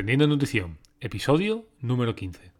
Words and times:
Aprendiendo 0.00 0.26
Nutrición, 0.26 0.78
episodio 0.98 1.66
número 1.78 2.14
15. 2.14 2.52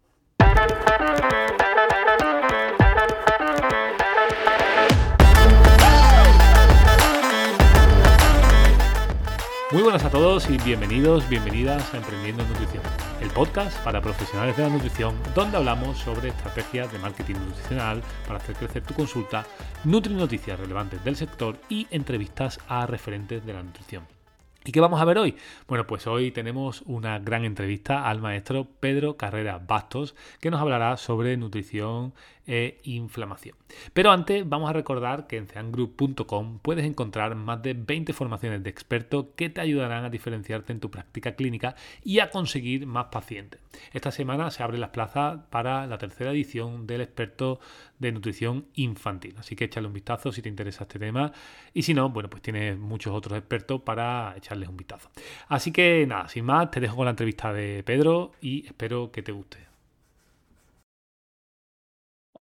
Muy 9.71 9.81
buenas 9.81 10.05
a 10.05 10.11
todos 10.11 10.47
y 10.51 10.59
bienvenidos, 10.59 11.27
bienvenidas 11.29 11.91
a 11.95 11.97
Emprendiendo 11.97 12.45
Nutrición, 12.45 12.83
el 13.21 13.29
podcast 13.31 13.75
para 13.83 14.03
profesionales 14.03 14.55
de 14.55 14.61
la 14.61 14.69
nutrición 14.69 15.15
donde 15.33 15.57
hablamos 15.57 15.97
sobre 15.97 16.29
estrategias 16.29 16.93
de 16.93 16.99
marketing 16.99 17.37
nutricional 17.43 18.03
para 18.27 18.37
hacer 18.37 18.55
crecer 18.55 18.83
tu 18.83 18.93
consulta, 18.93 19.47
nutri 19.83 20.13
noticias 20.13 20.59
relevantes 20.59 21.03
del 21.03 21.15
sector 21.15 21.57
y 21.69 21.87
entrevistas 21.89 22.59
a 22.67 22.85
referentes 22.85 23.43
de 23.43 23.53
la 23.53 23.63
nutrición. 23.63 24.20
¿Y 24.63 24.71
qué 24.71 24.79
vamos 24.79 25.01
a 25.01 25.05
ver 25.05 25.17
hoy? 25.17 25.35
Bueno, 25.67 25.87
pues 25.87 26.05
hoy 26.05 26.29
tenemos 26.29 26.83
una 26.85 27.17
gran 27.17 27.45
entrevista 27.45 28.07
al 28.07 28.21
maestro 28.21 28.67
Pedro 28.79 29.17
Carrera 29.17 29.57
Bastos, 29.57 30.13
que 30.39 30.51
nos 30.51 30.61
hablará 30.61 30.97
sobre 30.97 31.35
nutrición 31.35 32.13
e 32.47 32.79
inflamación. 32.83 33.55
Pero 33.93 34.11
antes 34.11 34.47
vamos 34.47 34.69
a 34.69 34.73
recordar 34.73 35.27
que 35.27 35.37
en 35.37 35.47
ceangroup.com 35.47 36.59
puedes 36.59 36.85
encontrar 36.85 37.35
más 37.35 37.61
de 37.61 37.73
20 37.73 38.13
formaciones 38.13 38.63
de 38.63 38.69
expertos 38.69 39.27
que 39.35 39.49
te 39.49 39.61
ayudarán 39.61 40.05
a 40.05 40.09
diferenciarte 40.09 40.73
en 40.73 40.79
tu 40.79 40.89
práctica 40.91 41.35
clínica 41.35 41.75
y 42.03 42.19
a 42.19 42.29
conseguir 42.29 42.85
más 42.85 43.05
pacientes. 43.05 43.61
Esta 43.93 44.11
semana 44.11 44.51
se 44.51 44.63
abren 44.63 44.81
las 44.81 44.89
plazas 44.89 45.39
para 45.49 45.87
la 45.87 45.97
tercera 45.97 46.31
edición 46.31 46.87
del 46.87 47.01
experto 47.01 47.59
de 47.99 48.11
nutrición 48.11 48.65
infantil, 48.73 49.35
así 49.37 49.55
que 49.55 49.65
échale 49.65 49.87
un 49.87 49.93
vistazo 49.93 50.31
si 50.31 50.41
te 50.41 50.49
interesa 50.49 50.83
este 50.83 50.99
tema 50.99 51.31
y 51.73 51.83
si 51.83 51.93
no, 51.93 52.09
bueno, 52.09 52.29
pues 52.29 52.41
tienes 52.41 52.77
muchos 52.77 53.13
otros 53.13 53.37
expertos 53.37 53.81
para 53.81 54.33
echarles 54.35 54.69
un 54.69 54.77
vistazo. 54.77 55.09
Así 55.47 55.71
que 55.71 56.05
nada, 56.07 56.27
sin 56.27 56.45
más, 56.45 56.71
te 56.71 56.79
dejo 56.79 56.95
con 56.95 57.05
la 57.05 57.11
entrevista 57.11 57.53
de 57.53 57.83
Pedro 57.83 58.33
y 58.41 58.65
espero 58.65 59.11
que 59.11 59.21
te 59.21 59.31
guste. 59.31 59.70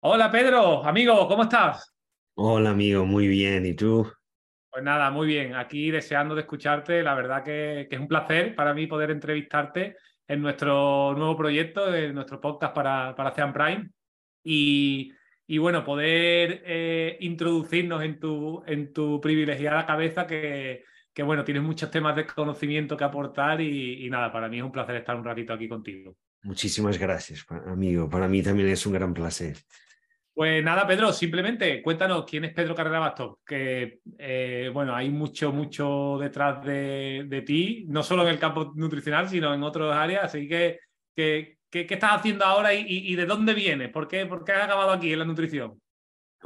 Hola 0.09 0.31
Pedro, 0.31 0.87
amigo, 0.87 1.27
¿cómo 1.27 1.43
estás? 1.43 1.93
Hola 2.37 2.71
amigo, 2.71 3.05
muy 3.05 3.27
bien. 3.27 3.67
¿Y 3.67 3.75
tú? 3.75 4.09
Pues 4.71 4.85
nada, 4.85 5.11
muy 5.11 5.27
bien. 5.27 5.57
Aquí 5.57 5.91
deseando 5.91 6.37
de 6.37 6.43
escucharte. 6.43 7.03
La 7.03 7.17
verdad 7.17 7.43
que, 7.43 7.89
es 7.91 7.99
un 7.99 8.07
placer 8.07 8.55
para 8.55 8.73
mí 8.73 8.87
poder 8.87 9.11
entrevistarte 9.11 9.97
en 10.29 10.43
nuestro 10.43 11.13
nuevo 11.17 11.37
proyecto, 11.37 11.93
en 11.93 12.15
nuestro 12.15 12.41
podcast 12.41 12.73
para, 12.73 13.17
para 13.17 13.33
Cean 13.33 13.53
Prime. 13.53 13.91
Y, 14.45 15.11
bueno, 15.59 15.83
poder 15.85 16.63
eh, 16.65 17.17
introducirnos 17.23 18.01
en 18.05 18.21
tu, 18.21 18.63
en 18.65 18.93
tu 18.93 19.21
privilegiada 19.21 19.85
cabeza 19.87 20.25
que, 20.25 20.85
que, 21.13 21.23
bueno, 21.25 21.43
tienes 21.43 21.65
muchos 21.65 21.91
temas 21.91 22.15
de 22.15 22.27
conocimiento 22.27 22.97
que 22.97 23.03
aportar 23.03 23.61
y, 23.61 24.07
y 24.07 24.09
nada, 24.09 24.31
para 24.31 24.49
mí 24.49 24.59
es 24.59 24.63
un 24.63 24.71
placer 24.71 24.95
estar 24.95 25.17
un 25.17 25.25
ratito 25.25 25.53
aquí 25.53 25.69
contigo. 25.69 26.17
Muchísimas 26.45 26.97
gracias, 26.97 27.45
amigo. 27.67 28.09
Para 28.09 28.29
mí 28.29 28.41
también 28.41 28.69
es 28.69 28.87
un 28.87 28.93
gran 28.93 29.13
placer. 29.13 29.57
Pues 30.37 30.63
nada, 30.63 30.87
Pedro, 30.87 31.15
simplemente 31.15 31.81
cuéntanos 31.83 32.27
quién 32.29 32.45
es 32.45 32.53
Pedro 32.53 32.75
Carrera 32.75 32.99
Bastos, 32.99 33.39
que 33.47 34.01
eh, 34.19 34.71
bueno, 34.71 34.95
hay 34.95 35.09
mucho, 35.09 35.51
mucho 35.51 36.19
detrás 36.21 36.63
de, 36.63 37.43
ti, 37.47 37.87
no 37.89 38.03
solo 38.03 38.23
en 38.25 38.29
el 38.29 38.39
campo 38.39 38.75
nutricional, 38.77 39.31
sino 39.31 39.55
en 39.55 39.63
otras 39.63 39.95
áreas, 39.95 40.25
así 40.25 40.47
que, 40.47 40.81
¿qué 41.15 41.57
estás 41.71 42.17
haciendo 42.17 42.45
ahora 42.45 42.75
y, 42.75 43.15
de 43.15 43.25
dónde 43.25 43.55
vienes? 43.55 43.89
¿Por 43.89 44.09
qué, 44.09 44.27
¿Por 44.27 44.45
qué 44.45 44.53
has 44.53 44.65
acabado 44.65 44.91
aquí 44.91 45.11
en 45.11 45.21
la 45.21 45.25
nutrición? 45.25 45.81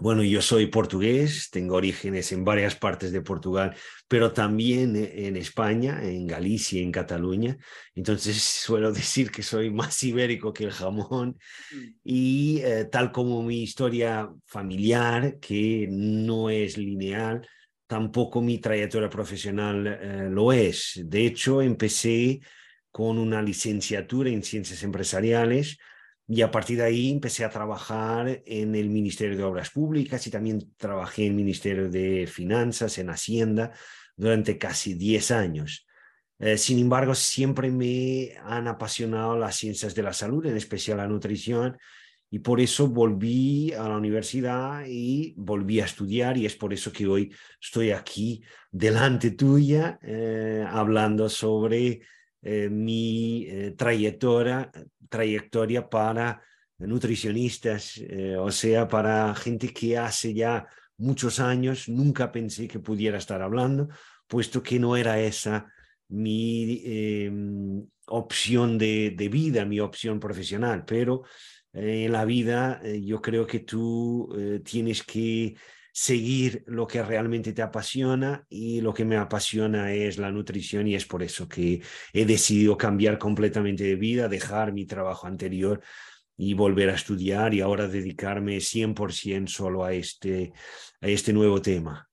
Bueno, 0.01 0.23
yo 0.23 0.41
soy 0.41 0.67
portugués, 0.67 1.51
tengo 1.51 1.77
orígenes 1.77 2.33
en 2.33 2.43
varias 2.43 2.75
partes 2.75 3.12
de 3.12 3.20
Portugal, 3.20 3.77
pero 4.09 4.33
también 4.33 4.97
en 4.97 5.37
España, 5.37 6.01
en 6.03 6.27
Galicia, 6.27 6.81
en 6.81 6.91
Cataluña. 6.91 7.59
Entonces 7.95 8.43
suelo 8.65 8.93
decir 8.93 9.31
que 9.31 9.43
soy 9.43 9.71
más 9.71 10.03
ibérico 10.03 10.55
que 10.55 10.65
el 10.65 10.73
jamón. 10.73 11.37
Mm. 11.71 11.77
Y 12.03 12.61
eh, 12.65 12.87
tal 12.87 13.12
como 13.12 13.43
mi 13.43 13.62
historia 13.62 14.31
familiar, 14.47 15.39
que 15.39 15.87
no 15.91 16.48
es 16.48 16.78
lineal, 16.78 17.47
tampoco 17.87 18.41
mi 18.41 18.59
trayectoria 18.59 19.11
profesional 19.11 19.87
eh, 19.87 20.28
lo 20.31 20.50
es. 20.55 20.99
De 21.05 21.27
hecho, 21.27 21.61
empecé 21.61 22.41
con 22.91 23.19
una 23.19 23.43
licenciatura 23.43 24.31
en 24.31 24.43
ciencias 24.43 24.82
empresariales 24.82 25.77
y 26.33 26.43
a 26.43 26.51
partir 26.53 26.77
de 26.77 26.85
ahí 26.85 27.11
empecé 27.11 27.45
a 27.45 27.51
trabajar 27.51 28.41
en 28.47 28.77
el 28.77 28.89
Ministerio 28.89 29.37
de 29.37 29.43
Obras 29.43 29.71
Públicas 29.71 30.25
y 30.29 30.31
también 30.31 30.73
trabajé 30.77 31.25
en 31.27 31.33
el 31.33 31.35
Ministerio 31.35 31.91
de 31.91 32.29
Finanzas, 32.29 32.99
en 32.99 33.11
Hacienda, 33.11 33.73
durante 34.15 34.57
casi 34.57 34.95
10 34.95 35.33
años. 35.33 35.89
Eh, 36.39 36.57
sin 36.57 36.79
embargo, 36.79 37.17
siempre 37.17 37.73
me 37.73 38.35
han 38.45 38.69
apasionado 38.69 39.37
las 39.37 39.57
ciencias 39.57 39.93
de 39.93 40.05
la 40.05 40.13
salud, 40.13 40.47
en 40.47 40.57
especial 40.57 40.99
la 40.99 41.09
nutrición, 41.09 41.77
y 42.31 42.39
por 42.39 42.61
eso 42.61 42.87
volví 42.87 43.73
a 43.73 43.89
la 43.89 43.97
universidad 43.97 44.85
y 44.87 45.35
volví 45.37 45.81
a 45.81 45.87
estudiar 45.87 46.39
y 46.39 46.47
es 46.47 46.55
por 46.55 46.73
eso 46.73 46.93
que 46.93 47.09
hoy 47.09 47.35
estoy 47.61 47.91
aquí 47.91 48.41
delante 48.71 49.33
tuya 49.33 49.99
eh, 50.01 50.65
hablando 50.65 51.29
sobre 51.29 52.03
eh, 52.43 52.69
mi 52.71 53.47
trayectoria, 53.77 54.71
trayectoria 55.09 55.89
para 55.89 56.43
nutricionistas, 56.87 57.99
eh, 57.99 58.37
o 58.37 58.51
sea, 58.51 58.89
para 58.89 59.34
gente 59.34 59.73
que 59.73 59.99
hace 59.99 60.34
ya 60.34 60.67
muchos 60.97 61.41
años 61.41 61.89
nunca 61.89 62.33
pensé 62.33 62.69
que 62.69 62.79
pudiera 62.79 63.19
estar 63.19 63.43
hablando, 63.43 63.89
puesto 64.27 64.62
que 64.62 64.79
no 64.79 64.97
era 64.97 65.21
esa 65.21 65.67
mi 66.09 66.83
em, 66.84 67.87
opción 68.06 68.79
de, 68.79 69.29
vida, 69.31 69.65
mi 69.65 69.81
opción 69.81 70.19
profesional, 70.19 70.84
pero 70.84 71.23
eh, 71.73 72.05
en 72.06 72.12
la 72.12 72.25
vida 72.25 72.81
eh, 72.83 73.03
yo 73.05 73.21
creo 73.21 73.47
que 73.47 73.61
tú 73.61 74.29
tienes 74.65 75.03
que 75.05 75.55
seguir 76.00 76.65
lo 76.66 76.87
que 76.87 77.03
realmente 77.03 77.53
te 77.53 77.61
apasiona 77.61 78.47
y 78.49 78.81
lo 78.81 78.94
que 78.94 79.05
me 79.05 79.19
apasiona 79.19 79.93
es 79.93 80.16
la 80.16 80.31
nutrición 80.31 80.88
y 80.88 80.94
es 80.94 81.05
por 81.05 81.22
eso 81.22 81.47
que 81.47 81.83
he 82.15 82.25
decidido 82.25 82.78
cambiar 82.78 83.19
completamente 83.19 83.84
de 83.84 83.97
vida, 83.97 84.27
dejar 84.27 84.72
mi 84.72 84.87
trabajo 84.87 85.27
anterior 85.27 85.83
y 86.38 86.55
volver 86.55 86.88
a 86.88 86.94
estudiar 86.94 87.53
y 87.53 87.61
ahora 87.61 87.87
dedicarme 87.87 88.56
100% 88.56 89.47
solo 89.49 89.84
a 89.84 89.93
este, 89.93 90.55
a 91.03 91.09
este 91.09 91.34
nuevo 91.34 91.61
tema. 91.61 92.09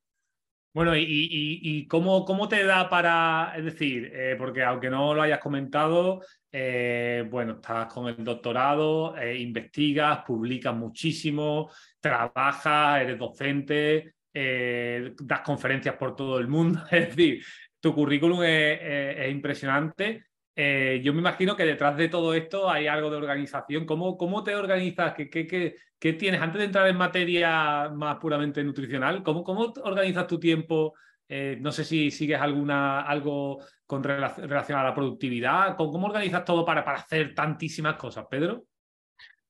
Bueno, 0.73 0.91
¿y, 0.93 1.87
cómo, 1.87 2.25
cómo, 2.25 2.49
te 2.49 2.65
da 2.65 2.89
para, 2.89 3.53
es 3.55 3.63
decir, 3.63 4.11
eh, 4.13 4.35
porque 4.37 4.63
aunque 4.63 4.89
no 4.89 5.13
lo 5.13 5.21
hayas 5.21 5.39
comentado, 5.39 6.21
eh, 6.51 7.25
bueno, 7.29 7.53
estás 7.53 7.91
con 7.93 8.07
el 8.07 8.23
doctorado, 8.23 9.17
eh, 9.17 9.37
investigas, 9.37 10.23
publicas 10.25 10.75
muchísimo, 10.75 11.69
trabajas, 11.99 13.01
eres 13.01 13.17
docente, 13.17 14.13
das 14.33 15.41
conferencias 15.43 15.95
por 15.95 16.15
todo 16.15 16.37
el 16.37 16.47
mundo, 16.47 16.83
es 16.91 17.07
decir, 17.07 17.43
tu 17.79 17.93
currículum 17.93 18.43
es 18.43 19.31
impresionante 19.31 20.27
eh, 20.59 21.01
yo 21.03 21.13
me 21.13 21.19
imagino 21.19 21.55
que 21.55 21.65
detrás 21.65 21.95
de 21.97 22.09
todo 22.09 22.33
esto 22.33 22.67
hay 22.67 22.87
algo 22.87 23.11
de 23.11 23.17
organización. 23.17 23.85
¿Cómo, 23.85 24.17
cómo 24.17 24.43
te 24.43 24.55
organizas? 24.55 25.13
¿Qué, 25.13 25.29
qué, 25.29 25.75
qué, 25.99 26.13
tienes? 26.13 26.41
Antes 26.41 26.57
de 26.57 26.65
entrar 26.65 26.87
en 26.87 26.97
materia 26.97 27.89
más 27.89 28.17
puramente 28.17 28.63
nutricional, 28.63 29.21
¿cómo, 29.21 29.43
cómo 29.43 29.71
organizas 29.83 30.25
tu 30.25 30.39
tiempo? 30.39 30.95
Eh, 31.29 31.57
no 31.59 31.71
sé 31.71 31.83
si 31.83 32.11
sigues 32.11 32.39
alguna, 32.39 33.01
algo 33.01 33.59
con 33.85 34.03
relación 34.03 34.79
a 34.79 34.83
la 34.83 34.93
productividad. 34.93 35.75
¿Cómo, 35.75 36.07
organizas 36.07 36.45
todo 36.45 36.65
para, 36.65 36.83
para 36.83 36.99
hacer 36.99 37.33
tantísimas 37.33 37.95
cosas, 37.95 38.25
Pedro? 38.29 38.65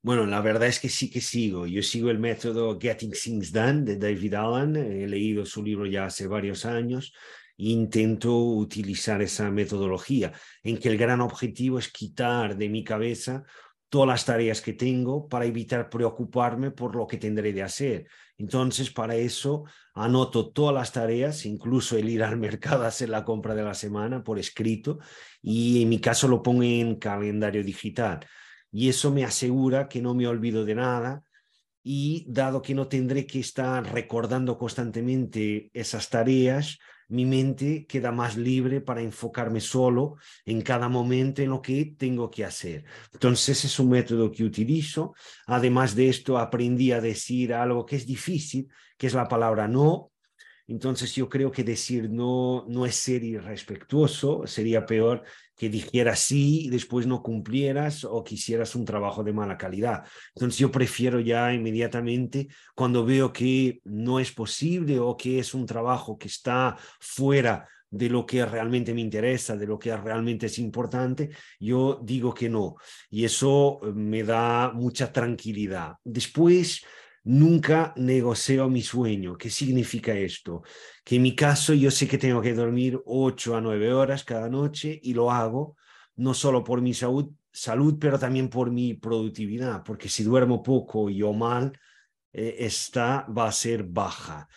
Bueno, 0.01 0.25
la 0.25 0.41
verdad 0.41 0.67
es 0.67 0.79
que 0.79 0.89
sí 0.89 1.09
que 1.09 1.21
sigo. 1.21 1.67
Yo 1.67 1.81
sigo 1.81 2.09
el 2.09 2.19
método 2.19 2.79
Getting 2.79 3.11
Things 3.11 3.51
Done 3.51 3.83
de 3.83 3.97
David 3.97 4.33
Allen. 4.35 4.75
He 4.75 5.07
leído 5.07 5.45
su 5.45 5.63
libro 5.63 5.85
ya 5.85 6.05
hace 6.05 6.27
varios 6.27 6.65
años 6.65 7.13
intento 7.57 8.37
utilizar 8.37 9.21
esa 9.21 9.49
metodología, 9.49 10.31
en 10.63 10.77
que 10.77 10.89
el 10.89 10.97
gran 10.97 11.21
objetivo 11.21 11.79
es 11.79 11.91
quitar 11.91 12.55
de 12.55 12.69
mi 12.69 12.83
cabeza 12.83 13.43
todas 13.89 14.07
las 14.07 14.25
tareas 14.25 14.61
que 14.61 14.73
tengo 14.73 15.27
para 15.27 15.45
evitar 15.45 15.89
preocuparme 15.89 16.71
por 16.71 16.95
lo 16.95 17.07
que 17.07 17.17
tendré 17.17 17.53
de 17.53 17.63
hacer. 17.63 18.07
Entonces, 18.37 18.91
para 18.91 19.15
eso 19.15 19.65
anoto 19.93 20.51
todas 20.51 20.73
las 20.73 20.91
tareas, 20.91 21.45
incluso 21.45 21.97
el 21.97 22.09
ir 22.09 22.23
al 22.23 22.37
mercado 22.47 22.83
a 22.83 22.87
hacer 22.87 23.09
la 23.09 23.25
compra 23.25 23.55
de 23.55 23.63
la 23.63 23.73
semana 23.73 24.23
por 24.23 24.39
escrito, 24.39 24.99
y 25.41 25.81
en 25.81 25.89
mi 25.89 25.99
caso 25.99 26.27
lo 26.27 26.43
pongo 26.43 26.63
en 26.63 26.95
calendario 26.95 27.63
digital. 27.63 28.19
Y 28.71 28.89
eso 28.89 29.11
me 29.11 29.23
asegura 29.23 29.87
que 29.87 30.01
no 30.01 30.13
me 30.13 30.27
olvido 30.27 30.65
de 30.65 30.75
nada, 30.75 31.23
y 31.83 32.25
dado 32.27 32.61
que 32.61 32.75
no 32.75 32.87
tendré 32.87 33.25
que 33.25 33.39
estar 33.39 33.93
recordando 33.93 34.57
constantemente 34.57 35.71
esas 35.73 36.09
tareas, 36.09 36.79
mi 37.09 37.25
mente 37.25 37.85
queda 37.85 38.11
más 38.11 38.35
libre 38.37 38.81
para 38.81 39.01
enfocarme 39.01 39.61
solo 39.61 40.15
en 40.45 40.61
cada 40.61 40.89
momento 40.89 41.41
en 41.41 41.49
lo 41.49 41.61
que 41.61 41.95
tengo 41.97 42.29
que 42.29 42.45
hacer. 42.45 42.85
Entonces 43.13 43.63
es 43.65 43.79
un 43.79 43.89
método 43.89 44.31
que 44.31 44.43
utilizo. 44.43 45.13
Además 45.45 45.95
de 45.95 46.09
esto, 46.09 46.37
aprendí 46.37 46.91
a 46.91 47.01
decir 47.01 47.53
algo 47.53 47.85
que 47.85 47.95
es 47.95 48.05
difícil, 48.05 48.67
que 48.97 49.07
es 49.07 49.13
la 49.13 49.27
palabra 49.27 49.67
no. 49.67 50.11
Entonces 50.67 51.15
yo 51.15 51.29
creo 51.29 51.51
que 51.51 51.63
decir 51.63 52.09
no, 52.09 52.65
no 52.67 52.85
es 52.85 52.95
ser 52.95 53.23
irrespetuoso, 53.23 54.45
sería 54.45 54.85
peor 54.85 55.23
que 55.55 55.69
dijeras 55.69 56.19
sí 56.19 56.65
y 56.65 56.69
después 56.69 57.07
no 57.07 57.23
cumplieras 57.23 58.03
o 58.03 58.23
quisieras 58.23 58.75
un 58.75 58.85
trabajo 58.85 59.23
de 59.23 59.33
mala 59.33 59.57
calidad. 59.57 60.03
Entonces 60.35 60.59
yo 60.59 60.71
prefiero 60.71 61.19
ya 61.19 61.53
inmediatamente, 61.53 62.47
cuando 62.75 63.05
veo 63.05 63.33
que 63.33 63.81
no 63.85 64.19
es 64.19 64.31
posible 64.31 64.99
o 64.99 65.17
que 65.17 65.39
es 65.39 65.53
un 65.53 65.65
trabajo 65.65 66.17
que 66.17 66.27
está 66.27 66.77
fuera 66.99 67.67
de 67.89 68.09
lo 68.09 68.25
que 68.25 68.45
realmente 68.45 68.93
me 68.93 69.01
interesa, 69.01 69.55
de 69.55 69.65
lo 69.65 69.79
que 69.79 69.95
realmente 69.95 70.47
es 70.47 70.59
importante, 70.59 71.29
yo 71.59 71.99
digo 72.03 72.33
que 72.33 72.49
no. 72.49 72.75
Y 73.09 73.25
eso 73.25 73.79
eh, 73.83 73.91
me 73.93 74.23
da 74.23 74.71
mucha 74.73 75.11
tranquilidad. 75.11 75.93
Después, 76.03 76.83
nunca 77.27 77.93
negocio 77.97 78.69
mi 78.69 78.81
sueño. 78.81 79.37
¿Qué 79.37 79.49
significa 79.49 80.13
esto? 80.13 80.63
Que 81.03 81.17
en 81.17 81.23
mi 81.23 81.35
caso 81.35 81.73
yo 81.73 81.91
sé 81.91 82.07
que 82.07 82.17
tengo 82.17 82.41
que 82.41 82.53
dormir 82.53 82.99
8 83.05 83.55
a 83.55 83.61
9 83.61 83.91
horas 83.93 84.23
cada 84.23 84.49
noche 84.49 84.97
y 85.03 85.13
lo 85.13 85.29
hago 85.29 85.75
no 86.15 86.33
solo 86.33 86.63
por 86.63 86.81
mi 86.81 86.93
salud, 86.93 87.29
salud 87.51 87.97
pero 87.99 88.17
también 88.17 88.49
por 88.49 88.71
mi 88.71 88.93
productividad, 88.93 89.83
porque 89.83 90.09
si 90.09 90.23
duermo 90.23 90.63
poco 90.63 91.09
y 91.09 91.21
o 91.21 91.33
mal, 91.33 91.77
eh, 92.31 92.55
esta 92.59 93.27
va 93.27 93.47
a 93.47 93.51
ser 93.51 93.83
baja. 93.83 94.47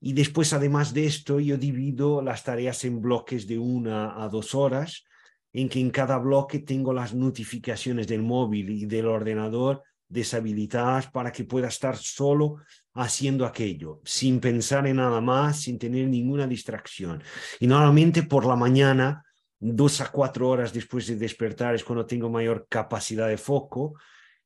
Y 0.00 0.12
después, 0.14 0.52
además 0.52 0.94
de 0.94 1.06
esto, 1.06 1.40
yo 1.40 1.58
divido 1.58 2.22
las 2.22 2.44
tareas 2.44 2.84
en 2.84 3.02
bloques 3.02 3.46
de 3.46 3.58
una 3.58 4.22
a 4.22 4.28
dos 4.28 4.54
horas, 4.54 5.04
en 5.52 5.68
que 5.68 5.80
en 5.80 5.90
cada 5.90 6.16
bloque 6.18 6.60
tengo 6.60 6.92
las 6.92 7.12
notificaciones 7.12 8.06
del 8.06 8.22
móvil 8.22 8.70
y 8.70 8.86
del 8.86 9.06
ordenador 9.06 9.82
deshabilitadas 10.10 11.06
para 11.10 11.32
que 11.32 11.44
pueda 11.44 11.68
estar 11.68 11.96
solo 11.96 12.56
haciendo 12.94 13.46
aquello, 13.46 14.00
sin 14.04 14.40
pensar 14.40 14.86
en 14.86 14.96
nada 14.96 15.20
más, 15.20 15.60
sin 15.60 15.78
tener 15.78 16.08
ninguna 16.08 16.46
distracción. 16.46 17.22
Y 17.60 17.66
normalmente 17.66 18.24
por 18.24 18.44
la 18.44 18.56
mañana, 18.56 19.24
dos 19.58 20.00
a 20.00 20.10
cuatro 20.10 20.48
horas 20.48 20.72
después 20.72 21.06
de 21.06 21.16
despertar, 21.16 21.74
es 21.74 21.84
cuando 21.84 22.04
tengo 22.04 22.28
mayor 22.28 22.66
capacidad 22.68 23.28
de 23.28 23.38
foco 23.38 23.94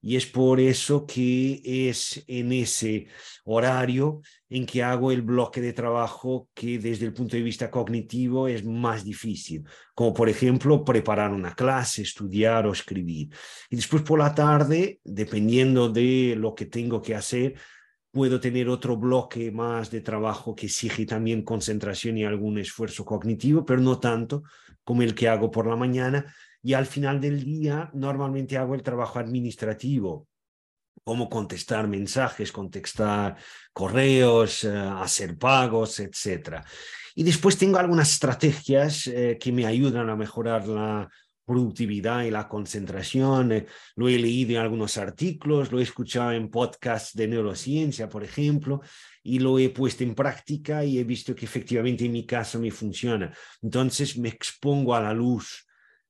y 0.07 0.17
es 0.17 0.27
por 0.27 0.61
eso 0.61 1.07
que 1.07 1.63
es 1.65 2.23
en 2.27 2.53
ese 2.53 3.07
horario 3.47 4.21
en 4.51 4.67
que 4.67 4.83
hago 4.83 5.11
el 5.11 5.23
bloque 5.23 5.63
de 5.63 5.73
trabajo 5.73 6.51
que 6.53 6.79
desde 6.79 7.07
el 7.07 7.15
punto 7.15 7.37
de 7.37 7.43
vista 7.43 7.71
cognitivo 7.71 8.47
es 8.47 8.67
más 8.67 9.03
difícil, 9.03 9.65
como 9.95 10.13
por 10.13 10.29
ejemplo 10.29 10.85
preparar 10.85 11.33
una 11.33 11.55
clase, 11.55 12.03
estudiar 12.03 12.67
o 12.67 12.73
escribir. 12.73 13.31
Y 13.71 13.77
después 13.77 14.03
por 14.03 14.19
la 14.19 14.35
tarde, 14.35 15.01
dependiendo 15.05 15.89
de 15.89 16.35
lo 16.37 16.55
que 16.55 16.67
tengo 16.67 17.01
que 17.01 17.15
hacer, 17.15 17.55
puedo 18.11 18.39
tener 18.39 18.69
otro 18.69 18.99
bloque 18.99 19.51
más 19.53 19.91
de 19.91 20.03
trabajo 20.03 20.55
que 20.55 20.67
exige 20.67 21.07
también 21.07 21.43
concentración 21.43 22.19
y 22.19 22.25
algún 22.25 22.59
esfuerzo 22.59 23.07
cognitivo, 23.07 23.65
pero 23.65 23.81
no 23.81 23.99
tanto 23.99 24.43
como 24.85 25.01
el 25.01 25.15
que 25.15 25.31
hago 25.31 25.51
por 25.51 25.67
la 25.67 25.77
mañana 25.77 26.27
y 26.65 26.73
al 26.73 26.87
final 26.87 27.21
del 27.21 27.45
día 27.45 27.91
normalmente 27.93 28.57
hago 28.57 28.75
el 28.75 28.83
trabajo 28.83 29.19
administrativo, 29.19 30.27
como 31.05 31.29
contestar 31.29 31.87
mensajes, 31.87 32.51
contestar 32.51 33.37
correos, 33.73 34.65
eh, 34.65 34.71
hacer 34.71 35.37
pagos, 35.37 36.01
etc. 36.01 36.65
Y 37.15 37.23
después 37.23 37.59
tengo 37.59 37.79
algunas 37.79 38.11
estrategias 38.11 39.07
eh, 39.09 39.37
que 39.39 39.53
me 39.53 39.67
ayudan 39.67 40.09
a 40.09 40.17
mejorar 40.17 40.67
la 40.67 41.07
productividad 41.45 42.23
y 42.23 42.31
la 42.31 42.49
concentración. 42.49 43.53
Eh, 43.53 43.67
lo 43.97 44.09
he 44.09 44.19
leído 44.19 44.53
en 44.53 44.63
algunos 44.63 44.97
artículos, 44.97 45.71
lo 45.71 45.81
he 45.81 45.83
escuchado 45.83 46.33
en 46.33 46.49
podcasts 46.49 47.15
de 47.15 47.29
neurociencia, 47.29 48.09
por 48.09 48.25
ejemplo, 48.25 48.81
y 49.23 49.39
lo 49.39 49.59
he 49.59 49.69
puesto 49.69 50.03
en 50.03 50.15
práctica 50.15 50.83
y 50.83 50.99
he 50.99 51.05
visto 51.05 51.35
que 51.35 51.45
efectivamente 51.45 52.07
en 52.07 52.13
mi 52.13 52.25
caso 52.25 52.59
me 52.59 52.71
funciona. 52.71 53.37
Entonces 53.61 54.17
me 54.17 54.31
expongo 54.31 54.95
a 54.95 55.03
la 55.03 55.13
luz 55.13 55.64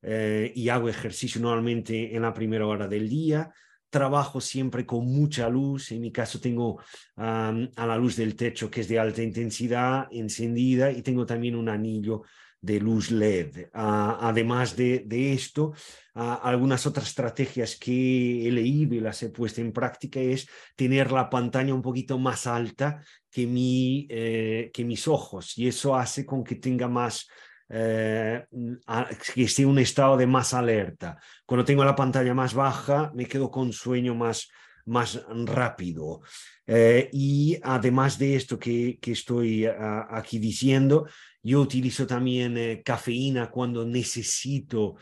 eh, 0.04 0.52
y 0.54 0.68
hago 0.68 0.88
ejercicio 0.88 1.40
normalmente 1.40 2.14
en 2.14 2.22
la 2.22 2.34
primera 2.34 2.66
hora 2.66 2.86
del 2.86 3.08
día. 3.08 3.52
Trabajo 3.88 4.40
siempre 4.40 4.84
con 4.84 5.06
mucha 5.06 5.48
luz. 5.48 5.92
En 5.92 6.00
mi 6.00 6.12
caso 6.12 6.40
tengo 6.40 6.80
a 7.16 7.52
la 7.76 7.96
luz 7.96 8.16
del 8.16 8.34
techo 8.34 8.70
que 8.70 8.80
es 8.80 8.88
de 8.88 8.98
alta 8.98 9.22
intensidad 9.22 10.08
encendida 10.10 10.90
y 10.90 11.02
tengo 11.02 11.24
también 11.24 11.54
un 11.54 11.68
anillo 11.68 12.22
de 12.64 12.80
luz 12.80 13.10
LED. 13.10 13.68
Ah, 13.74 14.18
además 14.22 14.74
de, 14.74 15.04
esto, 15.34 15.74
ah, 16.14 16.40
algunas 16.42 16.86
otras 16.86 17.08
estrategias 17.08 17.76
que 17.76 18.48
he 18.48 18.50
leído 18.50 18.94
y 18.94 19.00
las 19.00 19.22
he 19.22 19.28
puesto 19.28 19.60
en 19.60 19.70
práctica 19.70 20.18
es 20.18 20.48
tener 20.74 21.12
la 21.12 21.28
pantalla 21.28 21.74
un 21.74 21.82
poquito 21.82 22.18
más 22.18 22.46
alta 22.46 23.02
que, 23.30 23.46
mi, 23.46 24.06
eh, 24.08 24.70
que 24.72 24.84
mis 24.84 25.06
ojos 25.06 25.58
y 25.58 25.68
eso 25.68 25.94
hace 25.94 26.24
con 26.24 26.42
que 26.42 26.54
tenga 26.54 26.88
más 26.88 27.28
eh, 27.68 28.44
en 28.50 29.66
un 29.66 29.78
estado 29.78 30.16
de 30.16 30.26
más 30.26 30.54
alerta. 30.54 31.18
Cuando 31.46 31.64
tengo 31.64 31.84
la 31.84 31.96
pantalla 31.96 32.34
más 32.34 32.54
baja, 32.54 33.10
me 33.14 33.26
quedo 33.26 33.50
con 33.50 33.72
sueño 33.72 34.14
más, 34.14 34.48
más 34.86 35.22
rápido. 35.46 36.20
Eh, 36.66 37.08
y 37.12 37.58
además 37.62 38.18
de 38.18 38.36
esto 38.36 38.58
que, 38.58 38.98
que 39.00 39.12
estoy 39.12 39.66
aquí 39.66 40.38
diciendo, 40.38 41.06
yo 41.42 41.60
utilizo 41.60 42.06
también 42.06 42.56
eh, 42.56 42.82
cafeína 42.84 43.50
cuando 43.50 43.84
necesito 43.84 44.96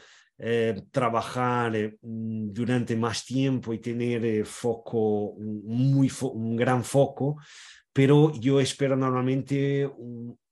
trabajar 0.91 1.95
durante 2.03 2.97
más 2.97 3.25
tiempo 3.25 3.73
y 3.73 3.79
tener 3.79 4.45
foco, 4.45 5.37
muy 5.39 6.11
un 6.33 6.57
gran 6.57 6.83
foco, 6.83 7.37
pero 7.93 8.33
yo 8.33 8.59
espero 8.59 8.97
normalmente 8.97 9.89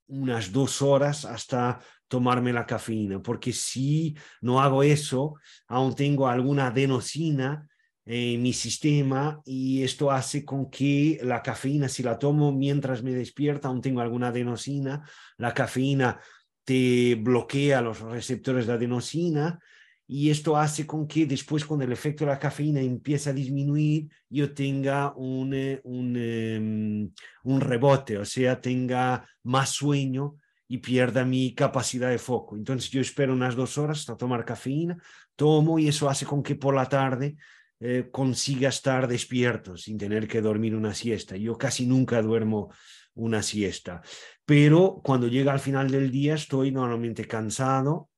unas 0.06 0.53
dos 0.53 0.83
horas 0.83 1.25
hasta 1.25 1.81
tomarme 2.11 2.53
la 2.53 2.67
cafeína, 2.67 3.23
porque 3.23 3.53
si 3.53 4.17
no 4.41 4.61
hago 4.61 4.83
eso, 4.83 5.37
aún 5.69 5.95
tengo 5.95 6.27
alguna 6.27 6.67
adenosina 6.67 7.69
en 8.05 8.43
mi 8.43 8.53
sistema 8.53 9.41
y 9.47 9.85
esto 9.85 10.11
hace 10.11 10.45
con 10.45 10.69
que 10.69 11.21
la 11.23 11.41
cafeína, 11.41 11.89
si 11.89 12.03
la 12.03 12.19
tomo 12.19 12.51
mientras 12.51 13.05
me 13.05 13.12
despierta, 13.12 13.69
aún 13.69 13.81
tengo 13.81 14.01
alguna 14.01 14.29
adenosina, 14.29 15.09
la 15.37 15.55
cafeína 15.55 16.19
te 16.65 17.15
bloquea 17.15 17.81
los 17.81 18.01
receptores 18.01 18.67
de 18.67 18.73
adenosina 18.73 19.61
y 20.09 20.31
esto 20.31 20.56
hace 20.56 20.89
con 20.89 21.06
que 21.06 21.27
después 21.27 21.65
cuando 21.65 21.85
el 21.85 21.93
efecto 21.93 22.25
de 22.25 22.33
la 22.33 22.41
cafeína 22.41 22.81
empieza 22.81 23.31
a 23.31 23.35
disminuir, 23.35 24.09
yo 24.29 24.53
tenga 24.53 25.15
un, 25.15 25.55
eh, 25.55 25.81
un, 25.85 26.17
em, 26.17 27.13
un 27.45 27.61
rebote, 27.61 28.19
o 28.19 28.25
sea, 28.25 28.61
tenga 28.61 29.25
más 29.45 29.71
sueño 29.71 30.40
y 30.72 30.78
pierda 30.78 31.25
mi 31.25 31.52
capacidad 31.52 32.11
de 32.11 32.19
foco. 32.19 32.55
Entonces 32.55 32.90
yo 32.90 33.00
espero 33.00 33.32
unas 33.32 33.56
dos 33.56 33.76
horas 33.76 33.99
hasta 33.99 34.17
tomar 34.17 34.44
cafeína, 34.44 34.96
tomo 35.34 35.81
y 35.81 35.88
eso 35.88 36.08
hace 36.08 36.25
con 36.25 36.44
que 36.44 36.55
por 36.55 36.76
la 36.76 36.88
tarde 36.88 37.37
eh, 37.81 38.08
consiga 38.12 38.69
estar 38.69 39.08
despierto 39.08 39.77
sin 39.77 39.98
tener 39.98 40.29
que 40.29 40.41
dormir 40.41 40.77
una 40.77 40.94
siesta. 40.94 41.36
Yo 41.36 41.58
casi 41.58 41.86
nunca 41.86 42.22
duermo 42.22 42.72
una 43.15 43.43
siesta, 43.43 44.00
pero 44.46 45.00
cuando 45.03 45.27
llega 45.27 45.53
al 45.53 45.58
final 45.58 45.91
del 45.91 46.12
día 46.12 46.34
estoy 46.34 46.70
normalmente 46.70 47.27
cansado 47.27 48.08